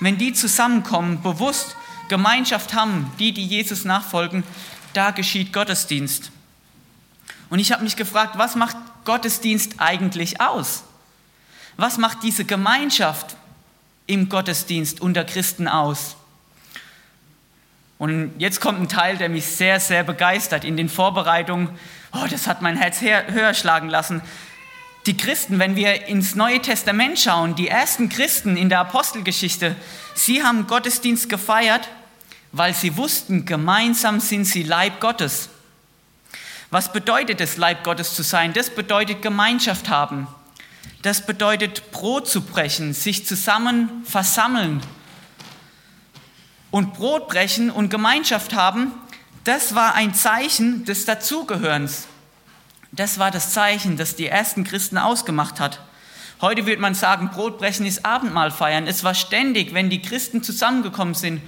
Wenn 0.00 0.18
die 0.18 0.32
zusammenkommen, 0.32 1.22
bewusst 1.22 1.76
Gemeinschaft 2.08 2.74
haben, 2.74 3.10
die, 3.18 3.32
die 3.32 3.46
Jesus 3.46 3.84
nachfolgen, 3.84 4.44
da 4.92 5.10
geschieht 5.10 5.52
Gottesdienst. 5.52 6.30
Und 7.50 7.58
ich 7.58 7.72
habe 7.72 7.84
mich 7.84 7.96
gefragt, 7.96 8.38
was 8.38 8.54
macht 8.54 8.76
Gottesdienst 9.04 9.74
eigentlich 9.78 10.40
aus? 10.40 10.84
Was 11.76 11.98
macht 11.98 12.22
diese 12.22 12.44
Gemeinschaft 12.44 13.36
im 14.06 14.28
Gottesdienst 14.28 15.00
unter 15.00 15.24
Christen 15.24 15.68
aus? 15.68 16.16
Und 17.98 18.32
jetzt 18.38 18.60
kommt 18.60 18.80
ein 18.80 18.88
Teil, 18.88 19.16
der 19.16 19.28
mich 19.28 19.46
sehr, 19.46 19.80
sehr 19.80 20.04
begeistert. 20.04 20.64
In 20.64 20.76
den 20.76 20.88
Vorbereitungen, 20.88 21.70
oh, 22.12 22.26
das 22.28 22.46
hat 22.46 22.60
mein 22.60 22.76
Herz 22.76 23.00
höher 23.00 23.54
schlagen 23.54 23.88
lassen. 23.88 24.20
Die 25.06 25.16
Christen, 25.16 25.58
wenn 25.58 25.76
wir 25.76 26.06
ins 26.06 26.34
Neue 26.34 26.60
Testament 26.60 27.18
schauen, 27.18 27.54
die 27.54 27.68
ersten 27.68 28.08
Christen 28.08 28.56
in 28.56 28.68
der 28.68 28.80
Apostelgeschichte, 28.80 29.76
sie 30.14 30.42
haben 30.42 30.66
Gottesdienst 30.66 31.28
gefeiert, 31.28 31.88
weil 32.52 32.74
sie 32.74 32.96
wussten, 32.96 33.44
gemeinsam 33.44 34.20
sind 34.20 34.44
sie 34.44 34.62
Leib 34.62 35.00
Gottes. 35.00 35.50
Was 36.70 36.92
bedeutet 36.92 37.40
es, 37.40 37.56
Leib 37.56 37.84
Gottes 37.84 38.14
zu 38.14 38.22
sein? 38.22 38.52
Das 38.52 38.70
bedeutet 38.70 39.22
Gemeinschaft 39.22 39.88
haben. 39.88 40.26
Das 41.02 41.26
bedeutet 41.26 41.90
Brot 41.90 42.28
zu 42.28 42.42
brechen, 42.42 42.94
sich 42.94 43.26
zusammen 43.26 44.04
versammeln. 44.04 44.80
Und 46.70 46.94
Brot 46.94 47.28
brechen 47.28 47.70
und 47.70 47.90
Gemeinschaft 47.90 48.54
haben, 48.54 48.92
das 49.44 49.74
war 49.74 49.94
ein 49.94 50.14
Zeichen 50.14 50.84
des 50.86 51.04
Dazugehörens. 51.04 52.08
Das 52.92 53.18
war 53.18 53.30
das 53.30 53.52
Zeichen, 53.52 53.96
das 53.96 54.16
die 54.16 54.28
ersten 54.28 54.64
Christen 54.64 54.98
ausgemacht 54.98 55.60
hat. 55.60 55.80
Heute 56.40 56.66
würde 56.66 56.80
man 56.80 56.94
sagen, 56.94 57.30
Brotbrechen 57.30 57.86
ist 57.86 58.04
Abendmahl 58.04 58.50
feiern. 58.50 58.86
Es 58.86 59.04
war 59.04 59.14
ständig, 59.14 59.72
wenn 59.72 59.90
die 59.90 60.02
Christen 60.02 60.42
zusammengekommen 60.42 61.14
sind, 61.14 61.40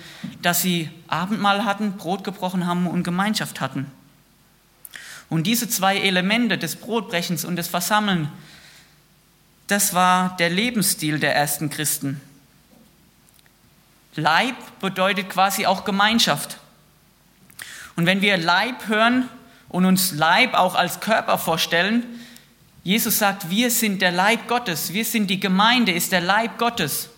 dass 0.42 0.62
sie 0.62 0.90
Abendmahl 1.08 1.64
hatten, 1.64 1.92
Brot 1.92 2.24
gebrochen 2.24 2.66
haben 2.66 2.86
und 2.86 3.02
Gemeinschaft 3.02 3.60
hatten. 3.60 3.90
Und 5.28 5.46
diese 5.46 5.68
zwei 5.68 5.98
Elemente 5.98 6.56
des 6.56 6.76
Brotbrechens 6.76 7.44
und 7.44 7.56
des 7.56 7.68
Versammeln, 7.68 8.30
das 9.66 9.94
war 9.94 10.36
der 10.36 10.50
Lebensstil 10.50 11.18
der 11.18 11.34
ersten 11.34 11.70
Christen. 11.70 12.20
Leib 14.14 14.54
bedeutet 14.80 15.28
quasi 15.28 15.66
auch 15.66 15.84
Gemeinschaft. 15.84 16.58
Und 17.96 18.06
wenn 18.06 18.22
wir 18.22 18.36
Leib 18.36 18.88
hören 18.88 19.28
und 19.68 19.84
uns 19.84 20.12
Leib 20.12 20.54
auch 20.54 20.74
als 20.74 21.00
Körper 21.00 21.38
vorstellen, 21.38 22.04
Jesus 22.84 23.18
sagt, 23.18 23.50
wir 23.50 23.70
sind 23.70 24.00
der 24.00 24.12
Leib 24.12 24.46
Gottes, 24.46 24.92
wir 24.92 25.04
sind 25.04 25.28
die 25.28 25.40
Gemeinde, 25.40 25.92
ist 25.92 26.12
der 26.12 26.20
Leib 26.20 26.56
Gottes. 26.58 27.10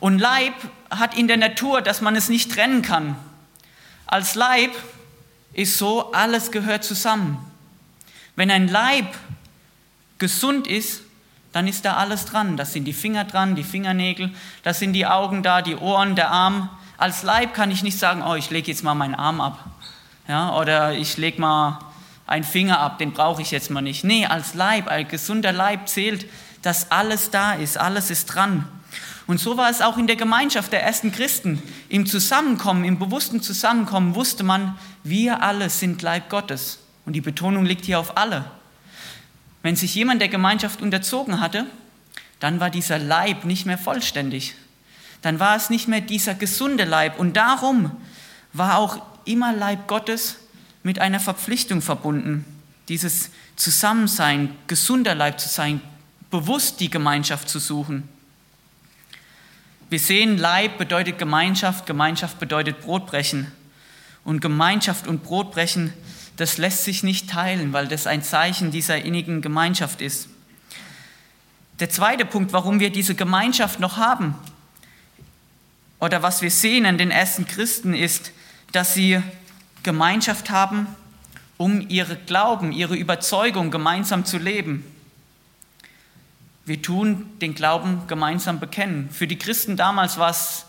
Und 0.00 0.18
Leib 0.18 0.54
hat 0.90 1.16
in 1.16 1.28
der 1.28 1.36
Natur, 1.36 1.80
dass 1.80 2.00
man 2.00 2.16
es 2.16 2.28
nicht 2.28 2.50
trennen 2.50 2.82
kann. 2.82 3.16
Als 4.06 4.34
Leib 4.34 4.72
ist 5.52 5.78
so, 5.78 6.12
alles 6.12 6.50
gehört 6.50 6.82
zusammen. 6.82 7.38
Wenn 8.34 8.50
ein 8.50 8.68
Leib 8.68 9.06
gesund 10.18 10.66
ist, 10.66 11.01
dann 11.52 11.68
ist 11.68 11.84
da 11.84 11.96
alles 11.96 12.24
dran. 12.24 12.56
Das 12.56 12.72
sind 12.72 12.84
die 12.84 12.92
Finger 12.92 13.24
dran, 13.24 13.54
die 13.54 13.62
Fingernägel, 13.64 14.30
das 14.62 14.78
sind 14.78 14.94
die 14.94 15.06
Augen 15.06 15.42
da, 15.42 15.62
die 15.62 15.76
Ohren, 15.76 16.16
der 16.16 16.30
Arm. 16.30 16.68
Als 16.96 17.22
Leib 17.22 17.54
kann 17.54 17.70
ich 17.70 17.82
nicht 17.82 17.98
sagen, 17.98 18.22
oh, 18.22 18.34
ich 18.34 18.50
lege 18.50 18.70
jetzt 18.70 18.84
mal 18.84 18.94
meinen 18.94 19.14
Arm 19.14 19.40
ab. 19.40 19.58
Ja, 20.28 20.56
oder 20.56 20.92
ich 20.92 21.16
lege 21.16 21.40
mal 21.40 21.78
einen 22.26 22.44
Finger 22.44 22.78
ab, 22.80 22.98
den 22.98 23.12
brauche 23.12 23.42
ich 23.42 23.50
jetzt 23.50 23.70
mal 23.70 23.82
nicht. 23.82 24.04
Nee, 24.04 24.26
als 24.26 24.54
Leib, 24.54 24.88
ein 24.88 25.08
gesunder 25.08 25.52
Leib 25.52 25.88
zählt, 25.88 26.26
dass 26.62 26.90
alles 26.90 27.30
da 27.30 27.52
ist, 27.52 27.76
alles 27.76 28.10
ist 28.10 28.26
dran. 28.26 28.68
Und 29.26 29.38
so 29.38 29.56
war 29.56 29.70
es 29.70 29.80
auch 29.80 29.98
in 29.98 30.06
der 30.06 30.16
Gemeinschaft 30.16 30.72
der 30.72 30.82
ersten 30.82 31.12
Christen. 31.12 31.62
Im 31.88 32.06
Zusammenkommen, 32.06 32.84
im 32.84 32.98
bewussten 32.98 33.42
Zusammenkommen 33.42 34.14
wusste 34.14 34.44
man, 34.44 34.78
wir 35.04 35.42
alle 35.42 35.70
sind 35.70 36.02
Leib 36.02 36.28
Gottes. 36.28 36.78
Und 37.04 37.14
die 37.14 37.20
Betonung 37.20 37.64
liegt 37.64 37.84
hier 37.84 37.98
auf 37.98 38.16
alle. 38.16 38.44
Wenn 39.62 39.76
sich 39.76 39.94
jemand 39.94 40.20
der 40.20 40.28
Gemeinschaft 40.28 40.82
unterzogen 40.82 41.40
hatte, 41.40 41.66
dann 42.40 42.58
war 42.58 42.70
dieser 42.70 42.98
Leib 42.98 43.44
nicht 43.44 43.66
mehr 43.66 43.78
vollständig. 43.78 44.54
Dann 45.22 45.38
war 45.38 45.56
es 45.56 45.70
nicht 45.70 45.86
mehr 45.86 46.00
dieser 46.00 46.34
gesunde 46.34 46.84
Leib. 46.84 47.18
Und 47.18 47.36
darum 47.36 47.92
war 48.52 48.78
auch 48.78 49.00
immer 49.24 49.52
Leib 49.52 49.86
Gottes 49.86 50.36
mit 50.82 50.98
einer 50.98 51.20
Verpflichtung 51.20 51.80
verbunden, 51.80 52.44
dieses 52.88 53.30
Zusammensein, 53.54 54.56
gesunder 54.66 55.14
Leib 55.14 55.38
zu 55.38 55.48
sein, 55.48 55.80
bewusst 56.30 56.80
die 56.80 56.90
Gemeinschaft 56.90 57.48
zu 57.48 57.60
suchen. 57.60 58.08
Wir 59.88 60.00
sehen, 60.00 60.38
Leib 60.38 60.78
bedeutet 60.78 61.18
Gemeinschaft, 61.18 61.86
Gemeinschaft 61.86 62.40
bedeutet 62.40 62.80
Brotbrechen. 62.80 63.52
Und 64.24 64.40
Gemeinschaft 64.40 65.06
und 65.06 65.22
Brotbrechen 65.22 65.92
das 66.36 66.58
lässt 66.58 66.84
sich 66.84 67.02
nicht 67.02 67.30
teilen, 67.30 67.72
weil 67.72 67.88
das 67.88 68.06
ein 68.06 68.22
Zeichen 68.22 68.70
dieser 68.70 69.04
innigen 69.04 69.42
Gemeinschaft 69.42 70.00
ist. 70.00 70.28
Der 71.80 71.90
zweite 71.90 72.24
Punkt, 72.24 72.52
warum 72.52 72.80
wir 72.80 72.90
diese 72.90 73.14
Gemeinschaft 73.14 73.80
noch 73.80 73.96
haben, 73.96 74.34
oder 75.98 76.22
was 76.22 76.42
wir 76.42 76.50
sehen 76.50 76.84
an 76.84 76.98
den 76.98 77.12
ersten 77.12 77.46
Christen, 77.46 77.94
ist, 77.94 78.32
dass 78.72 78.94
sie 78.94 79.22
Gemeinschaft 79.84 80.50
haben, 80.50 80.88
um 81.58 81.88
ihre 81.88 82.16
Glauben, 82.16 82.72
ihre 82.72 82.96
Überzeugung 82.96 83.70
gemeinsam 83.70 84.24
zu 84.24 84.38
leben. 84.38 84.84
Wir 86.64 86.82
tun 86.82 87.26
den 87.40 87.54
Glauben 87.54 88.06
gemeinsam 88.08 88.58
bekennen. 88.58 89.10
Für 89.10 89.28
die 89.28 89.38
Christen 89.38 89.76
damals 89.76 90.18
war 90.18 90.30
es 90.30 90.66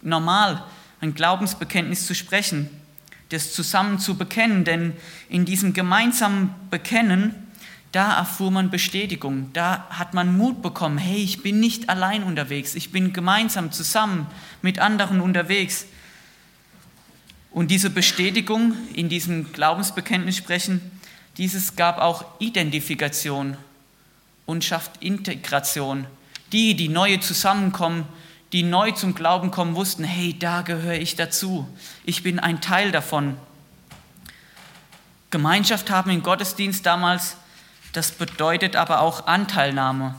normal, 0.00 0.62
ein 1.00 1.14
Glaubensbekenntnis 1.14 2.06
zu 2.06 2.14
sprechen 2.14 2.70
das 3.30 3.52
zusammen 3.52 3.98
zu 3.98 4.16
bekennen, 4.16 4.64
denn 4.64 4.94
in 5.28 5.44
diesem 5.44 5.74
gemeinsamen 5.74 6.54
Bekennen, 6.70 7.34
da 7.92 8.18
erfuhr 8.18 8.50
man 8.50 8.70
Bestätigung, 8.70 9.50
da 9.52 9.86
hat 9.90 10.14
man 10.14 10.36
Mut 10.36 10.62
bekommen, 10.62 10.98
hey, 10.98 11.22
ich 11.22 11.42
bin 11.42 11.60
nicht 11.60 11.88
allein 11.88 12.22
unterwegs, 12.22 12.74
ich 12.74 12.92
bin 12.92 13.12
gemeinsam 13.12 13.72
zusammen 13.72 14.26
mit 14.62 14.78
anderen 14.78 15.20
unterwegs. 15.20 15.86
Und 17.50 17.70
diese 17.70 17.90
Bestätigung 17.90 18.74
in 18.94 19.08
diesem 19.08 19.52
Glaubensbekenntnis 19.52 20.36
sprechen, 20.36 20.80
dieses 21.38 21.76
gab 21.76 21.98
auch 21.98 22.24
Identifikation 22.40 23.56
und 24.44 24.64
schafft 24.64 25.02
Integration. 25.02 26.06
Die, 26.52 26.74
die 26.74 26.88
neue 26.88 27.20
zusammenkommen, 27.20 28.04
die 28.52 28.62
neu 28.62 28.92
zum 28.92 29.14
Glauben 29.14 29.50
kommen, 29.50 29.74
wussten, 29.74 30.04
hey, 30.04 30.38
da 30.38 30.62
gehöre 30.62 30.94
ich 30.94 31.16
dazu. 31.16 31.68
Ich 32.04 32.22
bin 32.22 32.38
ein 32.38 32.60
Teil 32.60 32.92
davon. 32.92 33.36
Gemeinschaft 35.30 35.90
haben 35.90 36.10
im 36.10 36.22
Gottesdienst 36.22 36.86
damals, 36.86 37.36
das 37.92 38.12
bedeutet 38.12 38.76
aber 38.76 39.00
auch 39.00 39.26
Anteilnahme. 39.26 40.14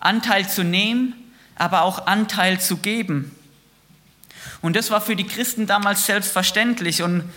Anteil 0.00 0.48
zu 0.48 0.62
nehmen, 0.62 1.14
aber 1.54 1.82
auch 1.82 2.06
Anteil 2.06 2.60
zu 2.60 2.76
geben. 2.76 3.34
Und 4.60 4.76
das 4.76 4.90
war 4.90 5.00
für 5.00 5.16
die 5.16 5.26
Christen 5.26 5.66
damals 5.66 6.06
selbstverständlich. 6.06 7.02
Und 7.02 7.30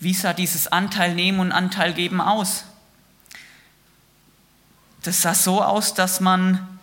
wie 0.00 0.14
sah 0.14 0.32
dieses 0.32 0.68
Anteil 0.68 1.14
nehmen 1.14 1.40
und 1.40 1.52
Anteil 1.52 1.92
geben 1.92 2.20
aus? 2.20 2.64
Das 5.02 5.22
sah 5.22 5.34
so 5.34 5.62
aus, 5.62 5.94
dass 5.94 6.20
man 6.20 6.77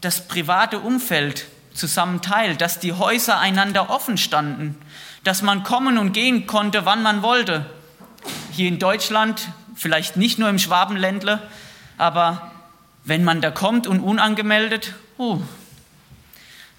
das 0.00 0.28
private 0.28 0.78
Umfeld 0.78 1.46
zusammen 1.74 2.20
teilt, 2.22 2.60
dass 2.60 2.78
die 2.78 2.92
Häuser 2.92 3.38
einander 3.38 3.90
offen 3.90 4.18
standen, 4.18 4.80
dass 5.24 5.42
man 5.42 5.62
kommen 5.62 5.98
und 5.98 6.12
gehen 6.12 6.46
konnte, 6.46 6.84
wann 6.84 7.02
man 7.02 7.22
wollte. 7.22 7.66
Hier 8.52 8.68
in 8.68 8.78
Deutschland, 8.78 9.48
vielleicht 9.74 10.16
nicht 10.16 10.38
nur 10.38 10.48
im 10.48 10.58
Schwabenländle, 10.58 11.40
aber 11.96 12.50
wenn 13.04 13.24
man 13.24 13.40
da 13.40 13.50
kommt 13.50 13.86
und 13.86 14.00
unangemeldet, 14.00 14.94
uh, 15.18 15.40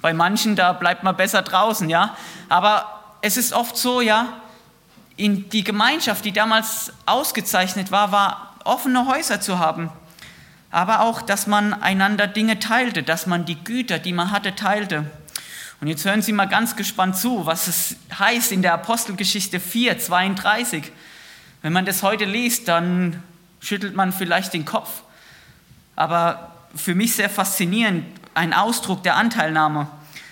bei 0.01 0.13
manchen, 0.13 0.55
da 0.55 0.73
bleibt 0.73 1.03
man 1.03 1.17
besser 1.17 1.41
draußen, 1.41 1.89
ja. 1.89 2.15
Aber 2.47 3.17
es 3.21 3.35
ist 3.35 3.51
oft 3.51 3.75
so, 3.75 3.99
ja, 4.01 4.41
in 5.17 5.49
die 5.49 5.63
Gemeinschaft, 5.63 6.23
die 6.23 6.31
damals 6.31 6.93
ausgezeichnet 7.05 7.91
war, 7.91 8.11
war 8.11 8.55
offene 8.63 9.07
Häuser 9.07 9.41
zu 9.41 9.59
haben. 9.59 9.91
Aber 10.71 11.01
auch, 11.01 11.21
dass 11.21 11.47
man 11.47 11.73
einander 11.73 12.27
Dinge 12.27 12.59
teilte, 12.59 13.03
dass 13.03 13.25
man 13.25 13.45
die 13.45 13.63
Güter, 13.63 13.99
die 13.99 14.13
man 14.13 14.31
hatte, 14.31 14.55
teilte. 14.55 15.05
Und 15.81 15.87
jetzt 15.87 16.05
hören 16.05 16.21
Sie 16.21 16.33
mal 16.33 16.45
ganz 16.45 16.75
gespannt 16.75 17.17
zu, 17.17 17.45
was 17.45 17.67
es 17.67 17.95
heißt 18.17 18.51
in 18.51 18.61
der 18.61 18.73
Apostelgeschichte 18.73 19.59
4, 19.59 19.97
32. 19.97 20.91
Wenn 21.61 21.73
man 21.73 21.85
das 21.85 22.03
heute 22.03 22.25
liest, 22.25 22.67
dann 22.67 23.23
schüttelt 23.61 23.95
man 23.95 24.11
vielleicht 24.11 24.53
den 24.53 24.65
Kopf. 24.65 24.89
Aber 25.95 26.53
für 26.75 26.95
mich 26.95 27.15
sehr 27.15 27.29
faszinierend, 27.29 28.05
ein 28.33 28.53
Ausdruck 28.53 29.03
der 29.03 29.15
Anteilnahme. 29.15 29.87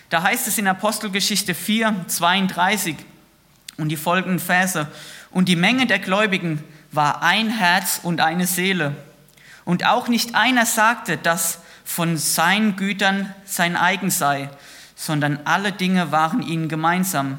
Da 0.10 0.24
heißt 0.24 0.48
es 0.48 0.58
in 0.58 0.68
Apostelgeschichte 0.68 1.54
4, 1.54 2.06
32 2.08 2.96
und 3.78 3.90
die 3.90 3.98
folgenden 3.98 4.40
Verse. 4.40 4.88
Und 5.32 5.50
die 5.50 5.56
Menge 5.56 5.88
der 5.88 6.00
Gläubigen 6.00 6.64
war 6.92 7.22
ein 7.22 7.50
Herz 7.50 8.00
und 8.04 8.22
eine 8.22 8.48
Seele. 8.48 8.96
Und 9.68 9.86
auch 9.86 10.08
nicht 10.08 10.34
einer 10.34 10.66
sagte, 10.66 11.18
dass 11.18 11.60
von 11.84 12.16
seinen 12.16 12.78
Gütern 12.78 13.34
sein 13.44 13.76
eigen 13.76 14.10
sei, 14.10 14.50
sondern 14.96 15.42
alle 15.44 15.74
Dinge 15.74 16.10
waren 16.10 16.42
ihnen 16.42 16.70
gemeinsam. 16.70 17.38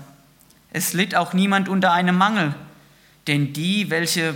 Es 0.71 0.93
litt 0.93 1.15
auch 1.15 1.33
niemand 1.33 1.71
unter 1.71 1.91
einem 1.91 2.19
Mangel, 2.19 2.55
denn 3.29 3.55
die, 3.55 3.89
welche 3.89 4.35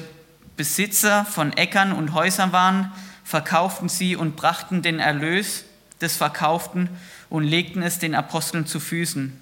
Besitzer 0.56 1.26
von 1.26 1.54
Äckern 1.54 1.92
und 1.92 2.14
Häusern 2.14 2.50
waren, 2.52 2.90
verkauften 3.24 3.90
sie 3.90 4.16
und 4.16 4.36
brachten 4.36 4.80
den 4.80 4.98
Erlös 4.98 5.66
des 6.00 6.16
Verkauften 6.16 6.88
und 7.28 7.44
legten 7.44 7.82
es 7.82 7.98
den 7.98 8.14
Aposteln 8.14 8.64
zu 8.64 8.80
Füßen. 8.80 9.38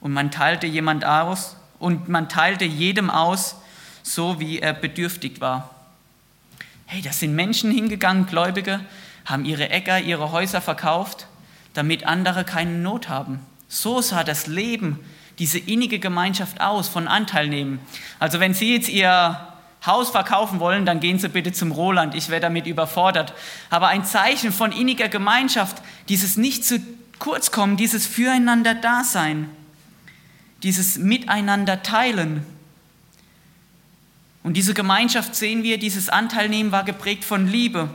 Und 0.00 0.12
man 0.12 0.32
teilte 0.32 0.66
jemand 0.66 1.04
aus 1.04 1.54
und 1.78 2.08
man 2.08 2.28
teilte 2.28 2.64
jedem 2.64 3.08
aus, 3.08 3.54
so 4.02 4.40
wie 4.40 4.58
er 4.58 4.72
bedürftig 4.72 5.40
war. 5.40 5.77
Hey, 6.90 7.00
da 7.02 7.12
sind 7.12 7.34
Menschen 7.34 7.70
hingegangen, 7.70 8.26
Gläubige, 8.26 8.80
haben 9.24 9.44
ihre 9.44 9.70
Äcker, 9.70 10.00
ihre 10.00 10.32
Häuser 10.32 10.60
verkauft 10.60 11.28
damit 11.78 12.04
andere 12.04 12.44
keine 12.44 12.72
Not 12.72 13.08
haben. 13.08 13.38
So 13.68 14.00
sah 14.00 14.24
das 14.24 14.48
Leben, 14.48 14.98
diese 15.38 15.58
innige 15.58 16.00
Gemeinschaft 16.00 16.60
aus 16.60 16.88
von 16.88 17.06
Anteil 17.06 17.46
nehmen. 17.46 17.78
Also 18.18 18.40
wenn 18.40 18.52
Sie 18.52 18.74
jetzt 18.74 18.88
Ihr 18.88 19.38
Haus 19.86 20.10
verkaufen 20.10 20.58
wollen, 20.58 20.84
dann 20.84 20.98
gehen 20.98 21.20
Sie 21.20 21.28
bitte 21.28 21.52
zum 21.52 21.70
Roland, 21.70 22.16
ich 22.16 22.30
werde 22.30 22.46
damit 22.46 22.66
überfordert. 22.66 23.32
Aber 23.70 23.86
ein 23.86 24.04
Zeichen 24.04 24.50
von 24.50 24.72
inniger 24.72 25.08
Gemeinschaft, 25.08 25.80
dieses 26.08 26.36
nicht 26.36 26.64
zu 26.64 26.80
kurz 27.20 27.52
kommen, 27.52 27.76
dieses 27.76 28.08
Füreinander 28.08 28.74
Dasein, 28.74 29.48
dieses 30.64 30.98
Miteinander 30.98 31.84
teilen. 31.84 32.44
Und 34.48 34.54
diese 34.54 34.72
Gemeinschaft 34.72 35.34
sehen 35.34 35.62
wir, 35.62 35.76
dieses 35.76 36.08
Anteilnehmen 36.08 36.72
war 36.72 36.82
geprägt 36.82 37.22
von 37.22 37.46
Liebe. 37.46 37.90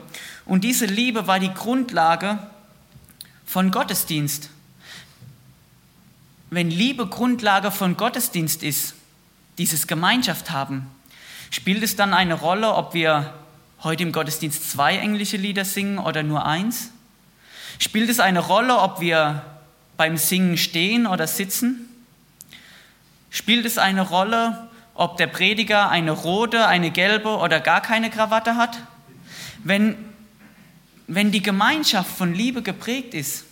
Und 0.45 0.63
diese 0.63 0.85
Liebe 0.85 1.25
war 1.25 1.39
die 1.39 1.51
Grundlage 1.51 2.37
von 3.43 3.71
Gottesdienst. 3.71 4.51
Wenn 6.51 6.69
Liebe 6.69 7.07
Grundlage 7.07 7.71
von 7.71 7.97
Gottesdienst 7.97 8.61
ist, 8.61 8.93
dieses 9.57 9.87
Gemeinschaft 9.87 10.51
haben, 10.51 10.85
spielt 11.49 11.81
es 11.81 11.95
dann 11.95 12.13
eine 12.13 12.35
Rolle, 12.35 12.75
ob 12.75 12.93
wir 12.93 13.33
heute 13.81 14.03
im 14.03 14.11
Gottesdienst 14.11 14.69
zwei 14.69 14.97
englische 14.97 15.37
Lieder 15.37 15.65
singen 15.65 15.97
oder 15.97 16.21
nur 16.21 16.45
eins? 16.45 16.91
Spielt 17.79 18.11
es 18.11 18.19
eine 18.19 18.41
Rolle, 18.41 18.77
ob 18.77 19.01
wir 19.01 19.43
beim 19.97 20.17
Singen 20.17 20.57
stehen 20.57 21.07
oder 21.07 21.25
sitzen? 21.25 21.89
Spielt 23.31 23.65
es 23.65 23.79
eine 23.79 24.01
Rolle, 24.03 24.69
ob 24.93 25.17
der 25.17 25.27
Prediger 25.27 25.89
eine 25.89 26.11
rote, 26.11 26.67
eine 26.67 26.91
gelbe 26.91 27.37
oder 27.37 27.59
gar 27.59 27.81
keine 27.81 28.09
Krawatte 28.09 28.55
hat? 28.55 28.77
Wenn 29.63 29.95
wenn 31.07 31.31
die 31.31 31.41
Gemeinschaft 31.41 32.09
von 32.09 32.33
Liebe 32.33 32.61
geprägt 32.61 33.13
ist, 33.13 33.45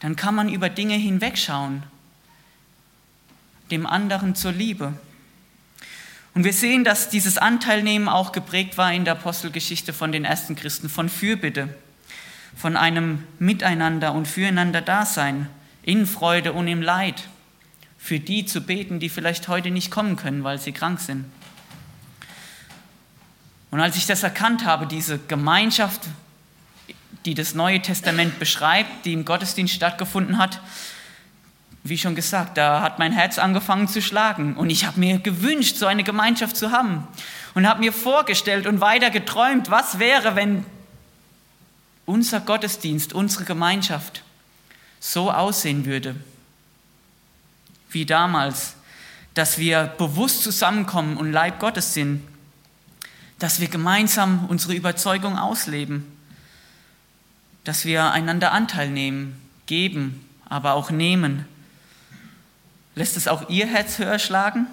dann 0.00 0.16
kann 0.16 0.34
man 0.34 0.48
über 0.48 0.68
Dinge 0.68 0.94
hinwegschauen, 0.94 1.82
dem 3.70 3.86
anderen 3.86 4.34
zur 4.34 4.52
Liebe. 4.52 4.94
Und 6.34 6.44
wir 6.44 6.52
sehen, 6.52 6.84
dass 6.84 7.10
dieses 7.10 7.36
Anteilnehmen 7.36 8.08
auch 8.08 8.32
geprägt 8.32 8.78
war 8.78 8.92
in 8.92 9.04
der 9.04 9.14
Apostelgeschichte 9.14 9.92
von 9.92 10.12
den 10.12 10.24
ersten 10.24 10.54
Christen, 10.56 10.88
von 10.88 11.08
Fürbitte, 11.08 11.74
von 12.56 12.76
einem 12.76 13.24
Miteinander 13.38 14.12
und 14.12 14.28
Füreinander 14.28 14.80
Dasein, 14.80 15.48
in 15.82 16.06
Freude 16.06 16.52
und 16.52 16.68
im 16.68 16.82
Leid, 16.82 17.28
für 17.98 18.20
die 18.20 18.46
zu 18.46 18.60
beten, 18.60 19.00
die 19.00 19.08
vielleicht 19.08 19.48
heute 19.48 19.70
nicht 19.70 19.90
kommen 19.90 20.16
können, 20.16 20.44
weil 20.44 20.58
sie 20.58 20.72
krank 20.72 21.00
sind. 21.00 21.24
Und 23.70 23.80
als 23.80 23.96
ich 23.96 24.06
das 24.06 24.22
erkannt 24.22 24.64
habe, 24.64 24.86
diese 24.86 25.18
Gemeinschaft 25.18 26.08
die 27.24 27.34
das 27.34 27.54
Neue 27.54 27.82
Testament 27.82 28.38
beschreibt, 28.38 29.04
die 29.04 29.12
im 29.12 29.24
Gottesdienst 29.24 29.74
stattgefunden 29.74 30.38
hat, 30.38 30.60
wie 31.84 31.98
schon 31.98 32.14
gesagt, 32.14 32.56
da 32.56 32.80
hat 32.82 32.98
mein 32.98 33.12
Herz 33.12 33.38
angefangen 33.38 33.88
zu 33.88 34.02
schlagen. 34.02 34.56
Und 34.56 34.70
ich 34.70 34.84
habe 34.84 34.98
mir 34.98 35.18
gewünscht, 35.18 35.76
so 35.76 35.86
eine 35.86 36.04
Gemeinschaft 36.04 36.56
zu 36.56 36.70
haben. 36.70 37.06
Und 37.54 37.68
habe 37.68 37.80
mir 37.80 37.92
vorgestellt 37.92 38.66
und 38.66 38.80
weiter 38.80 39.10
geträumt, 39.10 39.70
was 39.70 39.98
wäre, 39.98 40.36
wenn 40.36 40.64
unser 42.04 42.40
Gottesdienst, 42.40 43.12
unsere 43.12 43.44
Gemeinschaft 43.44 44.22
so 45.00 45.30
aussehen 45.30 45.84
würde 45.84 46.16
wie 47.90 48.06
damals, 48.06 48.74
dass 49.34 49.58
wir 49.58 49.84
bewusst 49.98 50.42
zusammenkommen 50.42 51.16
und 51.16 51.32
Leib 51.32 51.60
Gottes 51.60 51.94
sind, 51.94 52.22
dass 53.38 53.60
wir 53.60 53.68
gemeinsam 53.68 54.46
unsere 54.46 54.74
Überzeugung 54.74 55.38
ausleben 55.38 56.18
dass 57.68 57.84
wir 57.84 58.12
einander 58.12 58.52
Anteil 58.52 58.88
nehmen, 58.88 59.38
geben, 59.66 60.26
aber 60.48 60.72
auch 60.72 60.90
nehmen. 60.90 61.44
Lässt 62.94 63.14
es 63.18 63.28
auch 63.28 63.50
Ihr 63.50 63.66
Herz 63.66 63.98
höher 63.98 64.18
schlagen? 64.18 64.66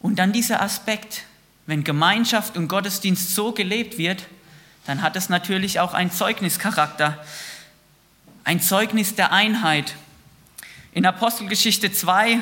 Und 0.00 0.18
dann 0.18 0.32
dieser 0.32 0.60
Aspekt, 0.60 1.24
wenn 1.66 1.82
Gemeinschaft 1.82 2.58
und 2.58 2.68
Gottesdienst 2.68 3.34
so 3.34 3.52
gelebt 3.52 3.96
wird, 3.96 4.26
dann 4.84 5.00
hat 5.00 5.16
es 5.16 5.30
natürlich 5.30 5.80
auch 5.80 5.94
einen 5.94 6.10
Zeugnischarakter, 6.10 7.24
ein 8.44 8.60
Zeugnis 8.60 9.14
der 9.14 9.32
Einheit. 9.32 9.94
In 10.94 11.06
Apostelgeschichte 11.06 11.90
2, 11.90 12.38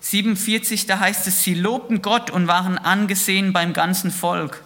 47, 0.00 0.84
da 0.84 1.00
heißt 1.00 1.26
es, 1.26 1.42
sie 1.42 1.54
lobten 1.54 2.02
Gott 2.02 2.30
und 2.30 2.46
waren 2.46 2.76
angesehen 2.76 3.54
beim 3.54 3.72
ganzen 3.72 4.10
Volk. 4.10 4.62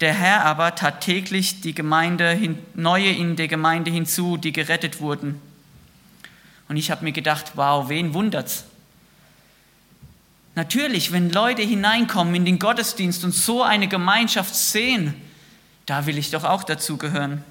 Der 0.00 0.12
Herr 0.12 0.44
aber 0.44 0.74
tat 0.74 1.00
täglich 1.00 1.60
die 1.60 1.74
Gemeinde, 1.74 2.56
neue 2.74 3.10
in 3.10 3.36
der 3.36 3.46
Gemeinde 3.46 3.92
hinzu, 3.92 4.36
die 4.36 4.52
gerettet 4.52 5.00
wurden. 5.00 5.40
Und 6.68 6.76
ich 6.76 6.90
habe 6.90 7.04
mir 7.04 7.12
gedacht, 7.12 7.52
wow, 7.54 7.88
wen 7.88 8.12
wundert's? 8.12 8.64
Natürlich, 10.56 11.12
wenn 11.12 11.30
Leute 11.30 11.62
hineinkommen 11.62 12.34
in 12.34 12.44
den 12.44 12.58
Gottesdienst 12.58 13.22
und 13.22 13.32
so 13.32 13.62
eine 13.62 13.86
Gemeinschaft 13.86 14.56
sehen, 14.56 15.14
da 15.86 16.06
will 16.06 16.18
ich 16.18 16.32
doch 16.32 16.42
auch 16.42 16.64
dazugehören. 16.64 17.44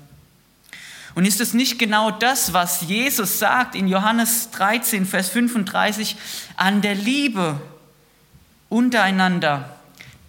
Und 1.18 1.26
ist 1.26 1.42
es 1.42 1.56
nicht 1.56 1.80
genau 1.80 2.12
das, 2.12 2.54
was 2.54 2.82
Jesus 2.82 3.40
sagt 3.40 3.74
in 3.74 3.88
Johannes 3.88 4.52
13, 4.52 5.04
Vers 5.04 5.30
35, 5.30 6.16
an 6.58 6.84
der 6.84 6.94
Liebe 6.94 7.60
untereinander? 8.70 9.80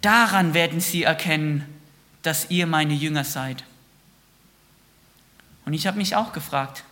Daran 0.01 0.55
werden 0.55 0.79
sie 0.79 1.03
erkennen, 1.03 1.63
dass 2.23 2.49
ihr 2.49 2.65
meine 2.65 2.95
Jünger 2.95 3.23
seid. 3.23 3.63
Und 5.63 5.73
ich 5.73 5.85
habe 5.85 5.99
mich 5.99 6.15
auch 6.15 6.33
gefragt, 6.33 6.83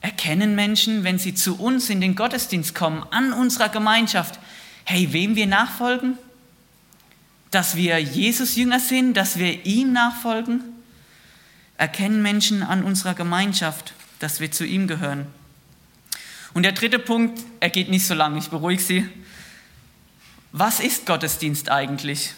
erkennen 0.00 0.54
Menschen, 0.54 1.02
wenn 1.02 1.18
sie 1.18 1.34
zu 1.34 1.58
uns 1.58 1.90
in 1.90 2.00
den 2.00 2.14
Gottesdienst 2.14 2.76
kommen, 2.76 3.04
an 3.10 3.32
unserer 3.32 3.68
Gemeinschaft, 3.68 4.38
hey, 4.84 5.12
wem 5.12 5.34
wir 5.34 5.48
nachfolgen? 5.48 6.18
Dass 7.50 7.74
wir 7.74 7.98
Jesus 7.98 8.54
Jünger 8.54 8.78
sind, 8.78 9.14
dass 9.16 9.40
wir 9.40 9.66
ihm 9.66 9.92
nachfolgen? 9.92 10.79
Erkennen 11.80 12.20
Menschen 12.20 12.62
an 12.62 12.84
unserer 12.84 13.14
Gemeinschaft, 13.14 13.94
dass 14.18 14.38
wir 14.38 14.52
zu 14.52 14.66
ihm 14.66 14.86
gehören? 14.86 15.26
Und 16.52 16.64
der 16.64 16.72
dritte 16.72 16.98
Punkt, 16.98 17.40
er 17.58 17.70
geht 17.70 17.88
nicht 17.88 18.06
so 18.06 18.12
lang, 18.12 18.36
ich 18.36 18.50
beruhige 18.50 18.82
Sie. 18.82 19.08
Was 20.52 20.80
ist 20.80 21.06
Gottesdienst 21.06 21.70
eigentlich? 21.70 22.34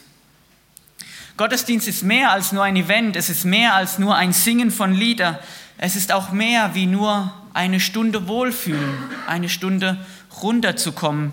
Gottesdienst 1.37 1.88
ist 1.88 2.05
mehr 2.05 2.31
als 2.31 2.52
nur 2.52 2.62
ein 2.62 2.76
Event, 2.76 3.16
es 3.16 3.31
ist 3.31 3.44
mehr 3.44 3.74
als 3.74 3.98
nur 3.98 4.14
ein 4.14 4.33
Singen 4.33 4.70
von 4.70 4.94
Lieder, 4.94 5.40
es 5.76 5.96
ist 5.96 6.12
auch 6.12 6.31
mehr 6.31 6.76
wie 6.76 6.87
nur 6.87 7.35
eine 7.52 7.81
Stunde 7.81 8.28
Wohlfühlen, 8.28 8.96
eine 9.26 9.48
Stunde 9.48 10.07
runterzukommen. 10.40 11.33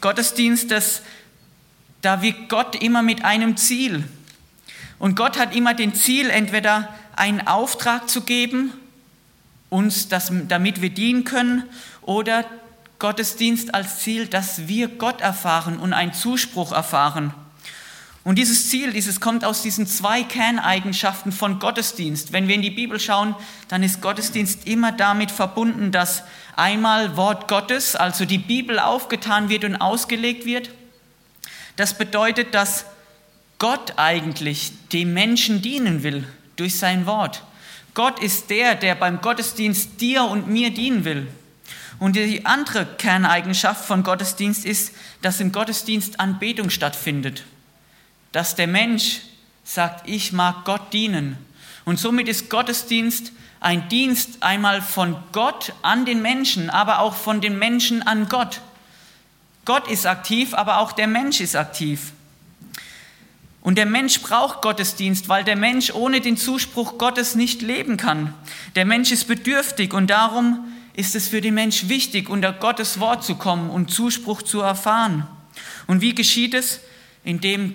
Gottesdienst, 0.00 0.70
das, 0.70 1.02
da 2.00 2.22
wirkt 2.22 2.48
Gott 2.48 2.80
immer 2.80 3.02
mit 3.02 3.24
einem 3.24 3.56
Ziel. 3.56 4.04
Und 5.00 5.16
Gott 5.16 5.36
hat 5.36 5.52
immer 5.52 5.74
den 5.74 5.96
Ziel, 5.96 6.30
entweder 6.30 6.94
einen 7.16 7.46
Auftrag 7.46 8.08
zu 8.08 8.22
geben, 8.22 8.72
uns, 9.70 10.08
das, 10.08 10.32
damit 10.48 10.82
wir 10.82 10.90
dienen 10.90 11.24
können, 11.24 11.64
oder 12.02 12.44
Gottesdienst 12.98 13.74
als 13.74 14.00
Ziel, 14.00 14.26
dass 14.26 14.68
wir 14.68 14.88
Gott 14.88 15.20
erfahren 15.20 15.78
und 15.78 15.92
einen 15.92 16.12
Zuspruch 16.12 16.72
erfahren. 16.72 17.34
Und 18.22 18.38
dieses 18.38 18.70
Ziel, 18.70 18.92
dieses 18.92 19.20
kommt 19.20 19.44
aus 19.44 19.60
diesen 19.60 19.86
zwei 19.86 20.22
Kerneigenschaften 20.22 21.30
von 21.30 21.58
Gottesdienst. 21.58 22.32
Wenn 22.32 22.48
wir 22.48 22.54
in 22.54 22.62
die 22.62 22.70
Bibel 22.70 22.98
schauen, 22.98 23.34
dann 23.68 23.82
ist 23.82 24.00
Gottesdienst 24.00 24.66
immer 24.66 24.92
damit 24.92 25.30
verbunden, 25.30 25.92
dass 25.92 26.22
einmal 26.56 27.18
Wort 27.18 27.48
Gottes, 27.48 27.96
also 27.96 28.24
die 28.24 28.38
Bibel 28.38 28.78
aufgetan 28.78 29.50
wird 29.50 29.64
und 29.64 29.76
ausgelegt 29.76 30.46
wird. 30.46 30.70
Das 31.76 31.98
bedeutet, 31.98 32.54
dass 32.54 32.86
Gott 33.58 33.94
eigentlich 33.98 34.72
dem 34.90 35.12
Menschen 35.12 35.60
dienen 35.60 36.02
will 36.02 36.26
durch 36.56 36.76
sein 36.78 37.06
Wort. 37.06 37.42
Gott 37.94 38.20
ist 38.20 38.50
der, 38.50 38.74
der 38.74 38.94
beim 38.94 39.20
Gottesdienst 39.20 40.00
dir 40.00 40.24
und 40.24 40.48
mir 40.48 40.70
dienen 40.70 41.04
will. 41.04 41.28
Und 41.98 42.16
die 42.16 42.44
andere 42.44 42.86
Kerneigenschaft 42.86 43.84
von 43.84 44.02
Gottesdienst 44.02 44.64
ist, 44.64 44.94
dass 45.22 45.40
im 45.40 45.52
Gottesdienst 45.52 46.18
Anbetung 46.18 46.70
stattfindet 46.70 47.44
dass 48.34 48.56
der 48.56 48.66
Mensch 48.66 49.20
sagt, 49.62 50.08
ich 50.08 50.32
mag 50.32 50.64
Gott 50.64 50.92
dienen. 50.92 51.38
Und 51.84 52.00
somit 52.00 52.26
ist 52.26 52.50
Gottesdienst 52.50 53.30
ein 53.60 53.88
Dienst 53.88 54.42
einmal 54.42 54.82
von 54.82 55.16
Gott 55.30 55.72
an 55.82 56.04
den 56.04 56.20
Menschen, 56.20 56.68
aber 56.68 56.98
auch 56.98 57.14
von 57.14 57.40
den 57.40 57.60
Menschen 57.60 58.02
an 58.02 58.28
Gott. 58.28 58.60
Gott 59.64 59.88
ist 59.88 60.04
aktiv, 60.04 60.52
aber 60.52 60.78
auch 60.78 60.90
der 60.90 61.06
Mensch 61.06 61.40
ist 61.40 61.54
aktiv. 61.54 62.12
Und 63.64 63.78
der 63.78 63.86
Mensch 63.86 64.20
braucht 64.20 64.60
Gottesdienst, 64.60 65.30
weil 65.30 65.42
der 65.42 65.56
Mensch 65.56 65.90
ohne 65.94 66.20
den 66.20 66.36
Zuspruch 66.36 66.98
Gottes 66.98 67.34
nicht 67.34 67.62
leben 67.62 67.96
kann. 67.96 68.34
Der 68.76 68.84
Mensch 68.84 69.10
ist 69.10 69.26
bedürftig 69.26 69.94
und 69.94 70.08
darum 70.08 70.66
ist 70.92 71.16
es 71.16 71.28
für 71.28 71.40
den 71.40 71.54
Mensch 71.54 71.88
wichtig, 71.88 72.28
unter 72.28 72.52
Gottes 72.52 73.00
Wort 73.00 73.24
zu 73.24 73.36
kommen 73.36 73.70
und 73.70 73.90
Zuspruch 73.90 74.42
zu 74.42 74.60
erfahren. 74.60 75.26
Und 75.86 76.02
wie 76.02 76.14
geschieht 76.14 76.52
es? 76.52 76.80
Indem 77.24 77.74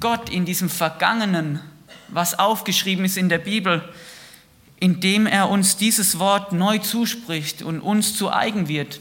Gott 0.00 0.28
in 0.28 0.44
diesem 0.44 0.68
Vergangenen, 0.68 1.60
was 2.08 2.38
aufgeschrieben 2.38 3.06
ist 3.06 3.16
in 3.16 3.30
der 3.30 3.38
Bibel, 3.38 3.88
indem 4.80 5.26
er 5.26 5.48
uns 5.48 5.78
dieses 5.78 6.18
Wort 6.18 6.52
neu 6.52 6.76
zuspricht 6.76 7.62
und 7.62 7.80
uns 7.80 8.14
zu 8.18 8.30
eigen 8.30 8.68
wird. 8.68 9.00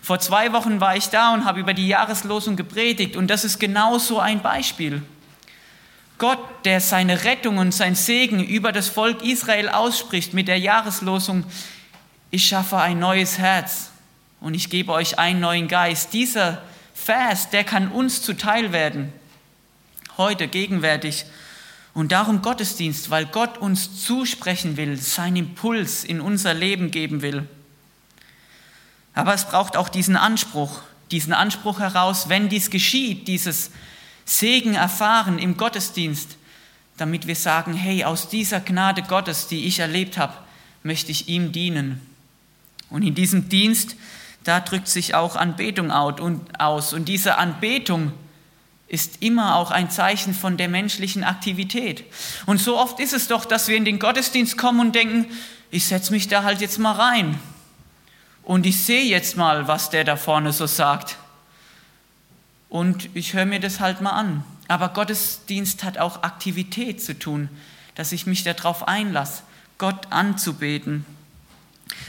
Vor 0.00 0.20
zwei 0.20 0.52
Wochen 0.52 0.80
war 0.80 0.96
ich 0.96 1.08
da 1.08 1.34
und 1.34 1.44
habe 1.44 1.58
über 1.58 1.74
die 1.74 1.88
Jahreslosung 1.88 2.54
gepredigt 2.54 3.16
und 3.16 3.26
das 3.26 3.44
ist 3.44 3.58
genau 3.58 3.98
so 3.98 4.20
ein 4.20 4.40
Beispiel. 4.40 5.02
Gott, 6.18 6.38
der 6.64 6.80
seine 6.80 7.24
Rettung 7.24 7.58
und 7.58 7.72
sein 7.72 7.94
Segen 7.94 8.42
über 8.42 8.72
das 8.72 8.88
Volk 8.88 9.22
Israel 9.22 9.68
ausspricht 9.68 10.32
mit 10.32 10.48
der 10.48 10.58
Jahreslosung, 10.58 11.44
ich 12.30 12.46
schaffe 12.46 12.78
ein 12.78 12.98
neues 12.98 13.38
Herz 13.38 13.90
und 14.40 14.54
ich 14.54 14.70
gebe 14.70 14.92
euch 14.92 15.18
einen 15.18 15.40
neuen 15.40 15.68
Geist. 15.68 16.12
Dieser 16.12 16.62
Vers, 16.94 17.50
der 17.50 17.64
kann 17.64 17.88
uns 17.88 18.22
zuteil 18.22 18.72
werden 18.72 19.12
heute 20.16 20.48
gegenwärtig. 20.48 21.24
Und 21.92 22.10
darum 22.12 22.42
Gottesdienst, 22.42 23.10
weil 23.10 23.26
Gott 23.26 23.58
uns 23.58 24.04
zusprechen 24.04 24.76
will, 24.76 24.96
seinen 24.96 25.36
Impuls 25.36 26.02
in 26.02 26.20
unser 26.20 26.52
Leben 26.52 26.90
geben 26.90 27.22
will. 27.22 27.48
Aber 29.14 29.32
es 29.32 29.44
braucht 29.44 29.76
auch 29.76 29.88
diesen 29.88 30.16
Anspruch, 30.16 30.80
diesen 31.12 31.32
Anspruch 31.32 31.78
heraus, 31.78 32.28
wenn 32.28 32.48
dies 32.48 32.70
geschieht, 32.70 33.28
dieses 33.28 33.70
Segen 34.24 34.74
erfahren 34.74 35.38
im 35.38 35.56
Gottesdienst, 35.56 36.36
damit 36.96 37.26
wir 37.26 37.36
sagen, 37.36 37.74
hey, 37.74 38.04
aus 38.04 38.28
dieser 38.28 38.60
Gnade 38.60 39.02
Gottes, 39.02 39.48
die 39.48 39.66
ich 39.66 39.80
erlebt 39.80 40.16
habe, 40.16 40.34
möchte 40.82 41.10
ich 41.10 41.28
ihm 41.28 41.52
dienen. 41.52 42.00
Und 42.90 43.02
in 43.02 43.14
diesem 43.14 43.48
Dienst, 43.48 43.96
da 44.44 44.60
drückt 44.60 44.88
sich 44.88 45.14
auch 45.14 45.36
Anbetung 45.36 45.90
aus. 45.90 46.92
Und 46.92 47.08
diese 47.08 47.38
Anbetung, 47.38 48.12
ist 48.94 49.22
immer 49.22 49.56
auch 49.56 49.70
ein 49.70 49.90
Zeichen 49.90 50.34
von 50.34 50.56
der 50.56 50.68
menschlichen 50.68 51.24
Aktivität. 51.24 52.04
Und 52.46 52.58
so 52.58 52.78
oft 52.78 53.00
ist 53.00 53.12
es 53.12 53.28
doch, 53.28 53.44
dass 53.44 53.68
wir 53.68 53.76
in 53.76 53.84
den 53.84 53.98
Gottesdienst 53.98 54.56
kommen 54.56 54.80
und 54.80 54.94
denken, 54.94 55.26
ich 55.70 55.86
setze 55.86 56.12
mich 56.12 56.28
da 56.28 56.44
halt 56.44 56.60
jetzt 56.60 56.78
mal 56.78 56.92
rein 56.92 57.38
und 58.44 58.66
ich 58.66 58.82
sehe 58.82 59.04
jetzt 59.04 59.36
mal, 59.36 59.66
was 59.66 59.90
der 59.90 60.04
da 60.04 60.16
vorne 60.16 60.52
so 60.52 60.66
sagt. 60.66 61.16
Und 62.74 63.08
ich 63.14 63.34
höre 63.34 63.46
mir 63.46 63.60
das 63.60 63.78
halt 63.78 64.00
mal 64.00 64.10
an. 64.10 64.42
Aber 64.66 64.88
Gottesdienst 64.88 65.84
hat 65.84 65.98
auch 65.98 66.24
Aktivität 66.24 67.00
zu 67.00 67.16
tun, 67.16 67.48
dass 67.94 68.10
ich 68.10 68.26
mich 68.26 68.42
darauf 68.42 68.88
einlasse, 68.88 69.44
Gott 69.78 70.08
anzubeten. 70.10 71.06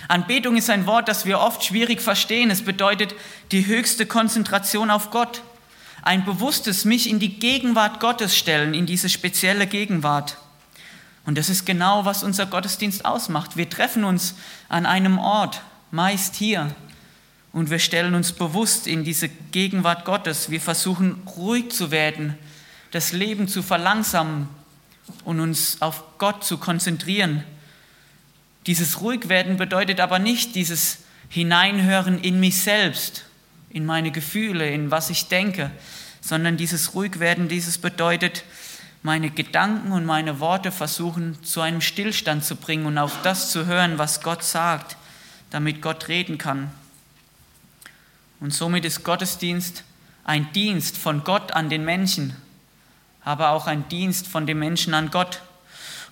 Anbetung 0.08 0.58
ist 0.58 0.71
ein 0.71 0.88
Wort, 0.88 1.08
das 1.08 1.28
wir 1.28 1.39
oft 1.39 1.63
schwierig 1.63 2.01
verstehen. 2.01 2.49
Es 2.49 2.63
bedeutet 2.63 3.13
die 3.51 3.67
höchste 3.67 4.08
Konzentration 4.08 4.89
auf 4.89 5.12
Gott 5.12 5.43
ein 6.01 6.25
bewusstes 6.25 6.84
mich 6.84 7.08
in 7.12 7.19
die 7.19 7.38
Gegenwart 7.38 7.99
Gottes 7.99 8.36
stellen, 8.36 8.73
in 8.73 8.88
diese 8.88 9.10
spezielle 9.10 9.67
Gegenwart. 9.67 10.38
Und 11.28 11.38
das 11.38 11.49
ist 11.49 11.67
genau, 11.67 12.06
was 12.06 12.23
unser 12.23 12.47
Gottesdienst 12.47 13.06
ausmacht. 13.06 13.56
Wir 13.56 13.69
treffen 13.69 14.04
uns 14.04 14.34
an 14.67 14.88
einem 14.88 15.19
Ort, 15.19 15.62
meist 15.91 16.34
hier, 16.34 16.75
und 17.56 17.70
wir 17.70 17.80
stellen 17.80 18.15
uns 18.15 18.34
bewusst 18.34 18.86
in 18.86 19.06
diese 19.06 19.30
Gegenwart 19.30 20.04
Gottes. 20.04 20.50
Wir 20.50 20.60
versuchen 20.60 21.24
ruhig 21.38 21.72
zu 21.72 21.89
werden, 21.89 22.38
das 22.91 23.13
Leben 23.13 23.48
zu 23.48 23.63
verlangsamen 23.63 24.50
und 25.24 25.39
uns 25.39 25.82
auf 25.82 26.04
Gott 26.18 26.44
zu 26.44 26.58
konzentrieren. 26.58 27.46
Dieses 28.68 29.00
Ruhigwerden 29.00 29.56
bedeutet 29.56 30.02
aber 30.02 30.20
nicht 30.20 30.54
dieses 30.56 30.98
Hineinhören 31.30 32.20
in 32.20 32.41
mich 32.41 32.62
selbst, 32.62 33.24
in 33.70 33.86
meine 33.86 34.12
Gefühle, 34.12 34.70
in 34.70 34.91
was 34.91 35.10
ich 35.10 35.30
denke, 35.30 35.72
sondern 36.20 36.58
dieses 36.58 36.94
Ruhigwerden, 36.94 37.48
dieses 37.48 37.78
bedeutet, 37.78 38.44
meine 39.02 39.30
Gedanken 39.30 39.94
und 39.94 40.04
meine 40.04 40.41
Worte 40.41 40.74
versuchen 40.74 41.41
zu 41.41 41.62
einem 41.62 41.80
Stillstand 41.80 42.44
zu 42.44 42.58
bringen 42.58 42.86
und 42.86 42.98
auf 42.98 43.22
das 43.22 43.50
zu 43.50 43.65
hören, 43.65 43.98
was 43.98 44.22
Gott 44.22 44.44
sagt, 44.44 44.98
damit 45.52 45.82
Gott 45.82 46.10
reden 46.10 46.38
kann. 46.38 46.70
Und 48.39 48.54
somit 48.54 48.86
ist 48.86 49.04
Gottesdienst 49.04 49.84
ein 50.24 50.52
Dienst 50.54 50.98
von 50.98 51.24
Gott 51.24 51.52
an 51.54 51.69
den 51.69 51.86
Menschen, 51.86 52.36
aber 53.24 53.52
auch 53.52 53.67
ein 53.67 53.88
Dienst 53.89 54.28
von 54.28 54.48
den 54.48 54.60
Menschen 54.60 54.93
an 54.93 55.12
Gott. 55.12 55.41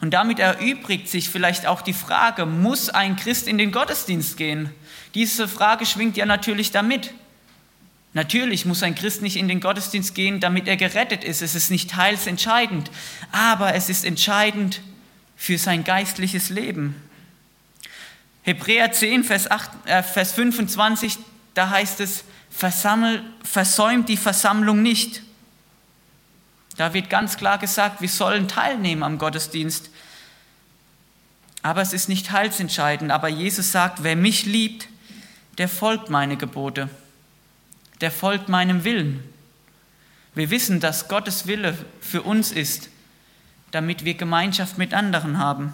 Und 0.02 0.12
damit 0.12 0.40
erübrigt 0.40 1.10
sich 1.10 1.30
vielleicht 1.30 1.66
auch 1.66 1.82
die 1.82 1.94
Frage, 1.94 2.46
muss 2.46 2.90
ein 2.90 3.16
Christ 3.16 3.48
in 3.48 3.58
den 3.58 3.72
Gottesdienst 3.72 4.38
gehen? 4.38 4.70
Diese 5.16 5.48
Frage 5.48 5.86
schwingt 5.86 6.18
ja 6.18 6.26
natürlich 6.26 6.72
damit. 6.72 7.14
Natürlich 8.14 8.66
muss 8.66 8.84
ein 8.84 8.94
Christ 8.94 9.24
nicht 9.24 9.38
in 9.38 9.48
den 9.48 9.60
Gottesdienst 9.60 10.14
gehen, 10.14 10.40
damit 10.40 10.68
er 10.68 10.78
gerettet 10.78 11.24
ist. 11.24 11.42
Es 11.42 11.56
ist 11.56 11.72
nicht 11.72 11.96
heilsentscheidend, 11.96 12.92
aber 13.32 13.74
es 13.74 13.90
ist 13.90 14.06
entscheidend 14.06 14.82
für 15.36 15.58
sein 15.58 15.84
geistliches 15.84 16.50
Leben. 16.50 16.96
Hebräer 18.44 18.92
10, 18.92 19.24
Vers, 19.24 19.50
8, 19.50 19.72
äh, 19.86 20.04
Vers 20.04 20.34
25, 20.34 21.18
da 21.54 21.70
heißt 21.70 22.00
es, 22.00 22.24
versäumt 22.50 24.10
die 24.10 24.18
Versammlung 24.18 24.82
nicht. 24.82 25.22
Da 26.78 26.94
wird 26.94 27.10
ganz 27.10 27.38
klar 27.38 27.58
gesagt, 27.58 28.02
wir 28.02 28.10
sollen 28.10 28.48
teilnehmen 28.48 29.04
am 29.04 29.18
Gottesdienst. 29.18 29.90
Aber 31.62 31.82
es 31.82 31.94
ist 31.94 32.10
nicht 32.10 32.32
heilsentscheidend. 32.32 33.12
Aber 33.12 33.28
Jesus 33.28 33.72
sagt, 33.72 34.04
wer 34.04 34.16
mich 34.16 34.46
liebt, 34.46 34.88
der 35.58 35.70
folgt 35.70 36.10
meine 36.10 36.36
Gebote 36.36 36.90
der 38.04 38.12
folgt 38.12 38.50
meinem 38.50 38.84
Willen. 38.84 39.24
Wir 40.36 40.50
wissen, 40.50 40.82
dass 40.82 41.08
Gottes 41.08 41.48
Wille 41.48 41.78
für 42.02 42.22
uns 42.22 42.52
ist, 42.52 42.90
damit 43.72 44.04
wir 44.04 44.16
Gemeinschaft 44.16 44.78
mit 44.78 44.94
anderen 44.94 45.38
haben. 45.38 45.74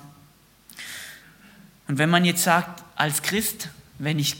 Und 1.88 1.98
wenn 1.98 2.12
man 2.12 2.26
jetzt 2.26 2.44
sagt, 2.44 2.84
als 2.96 3.24
Christ, 3.24 3.70
wenn 3.98 4.20
ich 4.20 4.36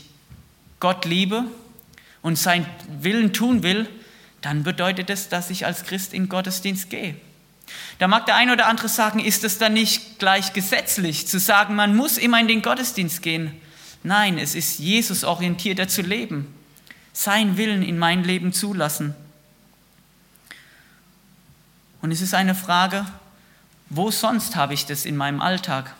Gott 0.80 1.04
liebe 1.04 1.44
und 2.22 2.36
seinen 2.36 2.66
Willen 3.00 3.32
tun 3.32 3.62
will, 3.62 3.88
dann 4.40 4.62
bedeutet 4.62 5.10
es, 5.10 5.28
dass 5.28 5.50
ich 5.50 5.66
als 5.66 5.84
Christ 5.84 6.14
in 6.14 6.28
Gottesdienst 6.28 6.90
gehe. 6.90 7.14
Da 7.98 8.08
mag 8.08 8.26
der 8.26 8.36
eine 8.36 8.52
oder 8.52 8.66
andere 8.66 8.88
sagen, 8.88 9.20
ist 9.20 9.44
es 9.44 9.58
dann 9.58 9.74
nicht 9.74 10.18
gleich 10.18 10.52
gesetzlich 10.52 11.26
zu 11.26 11.38
sagen, 11.38 11.76
man 11.76 11.94
muss 11.94 12.18
immer 12.18 12.40
in 12.40 12.48
den 12.48 12.62
Gottesdienst 12.62 13.22
gehen? 13.22 13.52
Nein, 14.02 14.38
es 14.38 14.54
ist 14.54 14.78
Jesus 14.78 15.24
orientierter 15.24 15.86
zu 15.86 16.02
leben. 16.02 16.52
Sein 17.12 17.56
Willen 17.56 17.82
in 17.82 17.98
mein 17.98 18.24
Leben 18.24 18.52
zulassen. 18.52 19.14
Und 22.00 22.12
es 22.12 22.22
ist 22.22 22.32
eine 22.34 22.54
Frage, 22.54 23.06
wo 23.90 24.10
sonst 24.10 24.56
habe 24.56 24.72
ich 24.72 24.86
das 24.86 25.04
in 25.04 25.16
meinem 25.16 25.42
Alltag? 25.42 25.94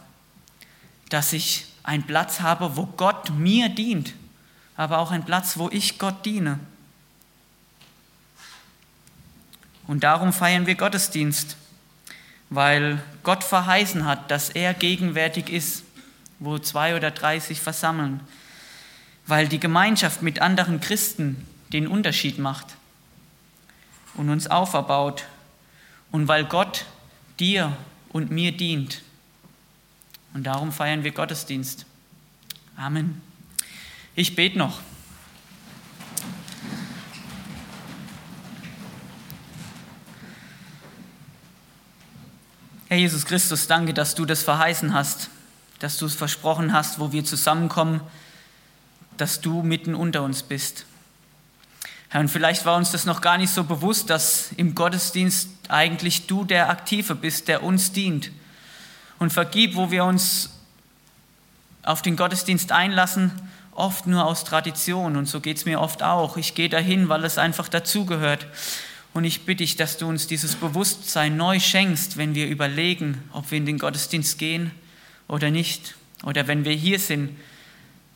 Dass 1.11 1.33
ich 1.33 1.67
einen 1.83 2.05
Platz 2.05 2.41
habe, 2.41 2.77
wo 2.77 2.87
Gott 2.87 3.31
mir 3.31 3.69
dient, 3.69 4.15
aber 4.81 4.97
auch 4.97 5.11
einen 5.11 5.27
Platz, 5.27 5.59
wo 5.59 5.69
ich 5.69 5.99
Gott 5.99 6.25
diene. 6.25 6.59
Und 9.87 10.05
darum 10.05 10.33
feiern 10.33 10.65
wir 10.65 10.75
Gottesdienst, 10.75 11.59
weil 12.49 12.99
Gott 13.23 13.45
verheißen 13.45 14.07
hat, 14.07 14.31
dass 14.31 14.49
er 14.49 14.73
gegenwärtig 14.73 15.51
ist, 15.51 15.85
wo 16.39 16.59
zwei 16.59 16.97
oder 16.97 17.11
drei 17.11 17.41
sich 17.41 17.61
versammeln, 17.61 18.21
weil 19.27 19.49
die 19.49 19.61
Gemeinschaft 19.61 20.23
mit 20.23 20.41
anderen 20.41 20.81
Christen 20.81 21.47
den 21.75 21.87
Unterschied 21.87 22.39
macht 22.39 22.69
und 24.15 24.31
uns 24.31 24.47
auferbaut 24.47 25.27
und 26.11 26.27
weil 26.27 26.47
Gott 26.47 26.87
dir 27.39 27.77
und 28.09 28.31
mir 28.31 28.53
dient. 28.57 29.03
Und 30.33 30.45
darum 30.45 30.73
feiern 30.73 31.05
wir 31.05 31.13
Gottesdienst. 31.13 31.85
Amen. 32.79 33.30
Ich 34.21 34.37
bete 34.37 34.59
noch. 34.59 34.81
Herr 42.89 42.99
Jesus 42.99 43.25
Christus, 43.25 43.67
danke, 43.67 43.95
dass 43.95 44.15
du 44.15 44.27
das 44.27 44.43
verheißen 44.43 44.93
hast, 44.93 45.31
dass 45.79 45.97
du 45.97 46.05
es 46.05 46.15
versprochen 46.15 46.75
hast, 46.75 46.99
wo 46.99 47.13
wir 47.13 47.25
zusammenkommen, 47.25 48.03
dass 49.17 49.41
du 49.41 49.63
mitten 49.63 49.95
unter 49.95 50.23
uns 50.23 50.43
bist. 50.43 50.85
Herr, 52.11 52.21
und 52.21 52.29
vielleicht 52.29 52.67
war 52.67 52.77
uns 52.77 52.91
das 52.91 53.07
noch 53.07 53.23
gar 53.23 53.39
nicht 53.39 53.55
so 53.55 53.65
bewusst, 53.65 54.11
dass 54.11 54.51
im 54.59 54.75
Gottesdienst 54.75 55.49
eigentlich 55.69 56.27
du 56.27 56.45
der 56.45 56.69
Aktive 56.69 57.15
bist, 57.15 57.49
der 57.49 57.63
uns 57.63 57.93
dient. 57.93 58.31
Und 59.19 59.33
vergib, 59.33 59.77
wo 59.77 59.91
wir 59.91 60.05
uns 60.05 60.51
auf 61.83 62.03
den 62.03 62.17
Gottesdienst 62.17 62.71
einlassen, 62.71 63.33
oft 63.81 64.07
nur 64.07 64.25
aus 64.25 64.45
Tradition. 64.45 65.17
Und 65.17 65.27
so 65.27 65.41
geht 65.41 65.57
es 65.57 65.65
mir 65.65 65.81
oft 65.81 66.03
auch. 66.03 66.37
Ich 66.37 66.55
gehe 66.55 66.69
dahin, 66.69 67.09
weil 67.09 67.25
es 67.25 67.39
einfach 67.39 67.69
dazugehört. 67.69 68.47
Und 69.13 69.25
ich 69.25 69.45
bitte 69.45 69.65
dich, 69.65 69.77
dass 69.77 69.99
du 69.99 70.07
uns 70.07 70.29
dieses 70.29 70.55
Bewusstsein 70.55 71.37
neu 71.37 71.59
schenkst, 71.59 72.17
wenn 72.17 72.35
wir 72.35 72.47
überlegen, 72.47 73.23
ob 73.33 73.51
wir 73.51 73.59
in 73.59 73.67
den 73.67 73.79
Gottesdienst 73.79 74.39
gehen 74.39 74.71
oder 75.27 75.51
nicht. 75.51 75.95
Oder 76.23 76.47
wenn 76.47 76.65
wir 76.65 76.73
hier 76.73 76.99
sind, 76.99 77.37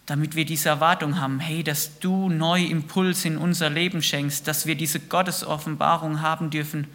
damit 0.07 0.37
wir 0.37 0.45
diese 0.45 0.69
Erwartung 0.69 1.21
haben, 1.21 1.41
hey, 1.41 1.65
dass 1.65 1.99
du 1.99 2.29
neu 2.29 2.63
Impuls 2.63 3.25
in 3.25 3.39
unser 3.39 3.71
Leben 3.71 4.03
schenkst, 4.03 4.47
dass 4.47 4.67
wir 4.67 4.75
diese 4.75 5.01
Gottesoffenbarung 5.01 6.21
haben 6.21 6.51
dürfen 6.51 6.87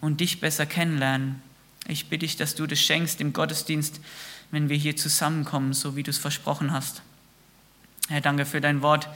und 0.00 0.20
dich 0.20 0.40
besser 0.40 0.66
kennenlernen. 0.66 1.40
Ich 1.86 2.08
bitte 2.08 2.26
dich, 2.26 2.36
dass 2.36 2.54
du 2.54 2.66
das 2.66 2.80
schenkst 2.80 3.20
im 3.20 3.32
Gottesdienst, 3.32 4.00
wenn 4.50 4.68
wir 4.68 4.76
hier 4.76 4.96
zusammenkommen, 4.96 5.72
so 5.72 5.94
wie 5.96 6.02
du 6.02 6.10
es 6.10 6.18
versprochen 6.18 6.72
hast. 6.72 7.02
Herr, 8.08 8.20
danke 8.22 8.46
für 8.46 8.60
dein 8.60 8.82
Wort, 8.82 9.08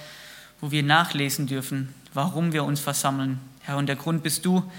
wo 0.60 0.70
wir 0.70 0.82
nachlesen 0.82 1.46
dürfen, 1.46 1.94
warum 2.12 2.52
wir 2.52 2.64
uns 2.64 2.80
versammeln. 2.80 3.40
Herr, 3.62 3.78
und 3.78 3.86
der 3.86 3.96
Grund 3.96 4.22
bist 4.22 4.44
du, 4.44 4.70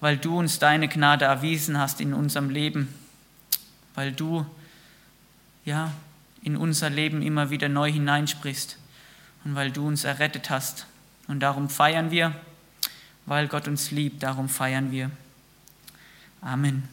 weil 0.00 0.16
du 0.16 0.38
uns 0.38 0.58
deine 0.58 0.88
Gnade 0.88 1.24
erwiesen 1.24 1.78
hast 1.78 2.00
in 2.00 2.14
unserem 2.14 2.50
Leben, 2.50 2.92
weil 3.94 4.12
du 4.12 4.44
ja 5.64 5.92
in 6.42 6.56
unser 6.56 6.90
Leben 6.90 7.22
immer 7.22 7.50
wieder 7.50 7.68
neu 7.68 7.90
hineinsprichst 7.90 8.76
und 9.44 9.54
weil 9.54 9.70
du 9.70 9.86
uns 9.86 10.04
errettet 10.04 10.50
hast. 10.50 10.86
Und 11.28 11.40
darum 11.40 11.70
feiern 11.70 12.10
wir, 12.10 12.34
weil 13.24 13.48
Gott 13.48 13.68
uns 13.68 13.90
liebt, 13.90 14.22
darum 14.22 14.48
feiern 14.48 14.90
wir. 14.90 15.10
Amen. 16.42 16.88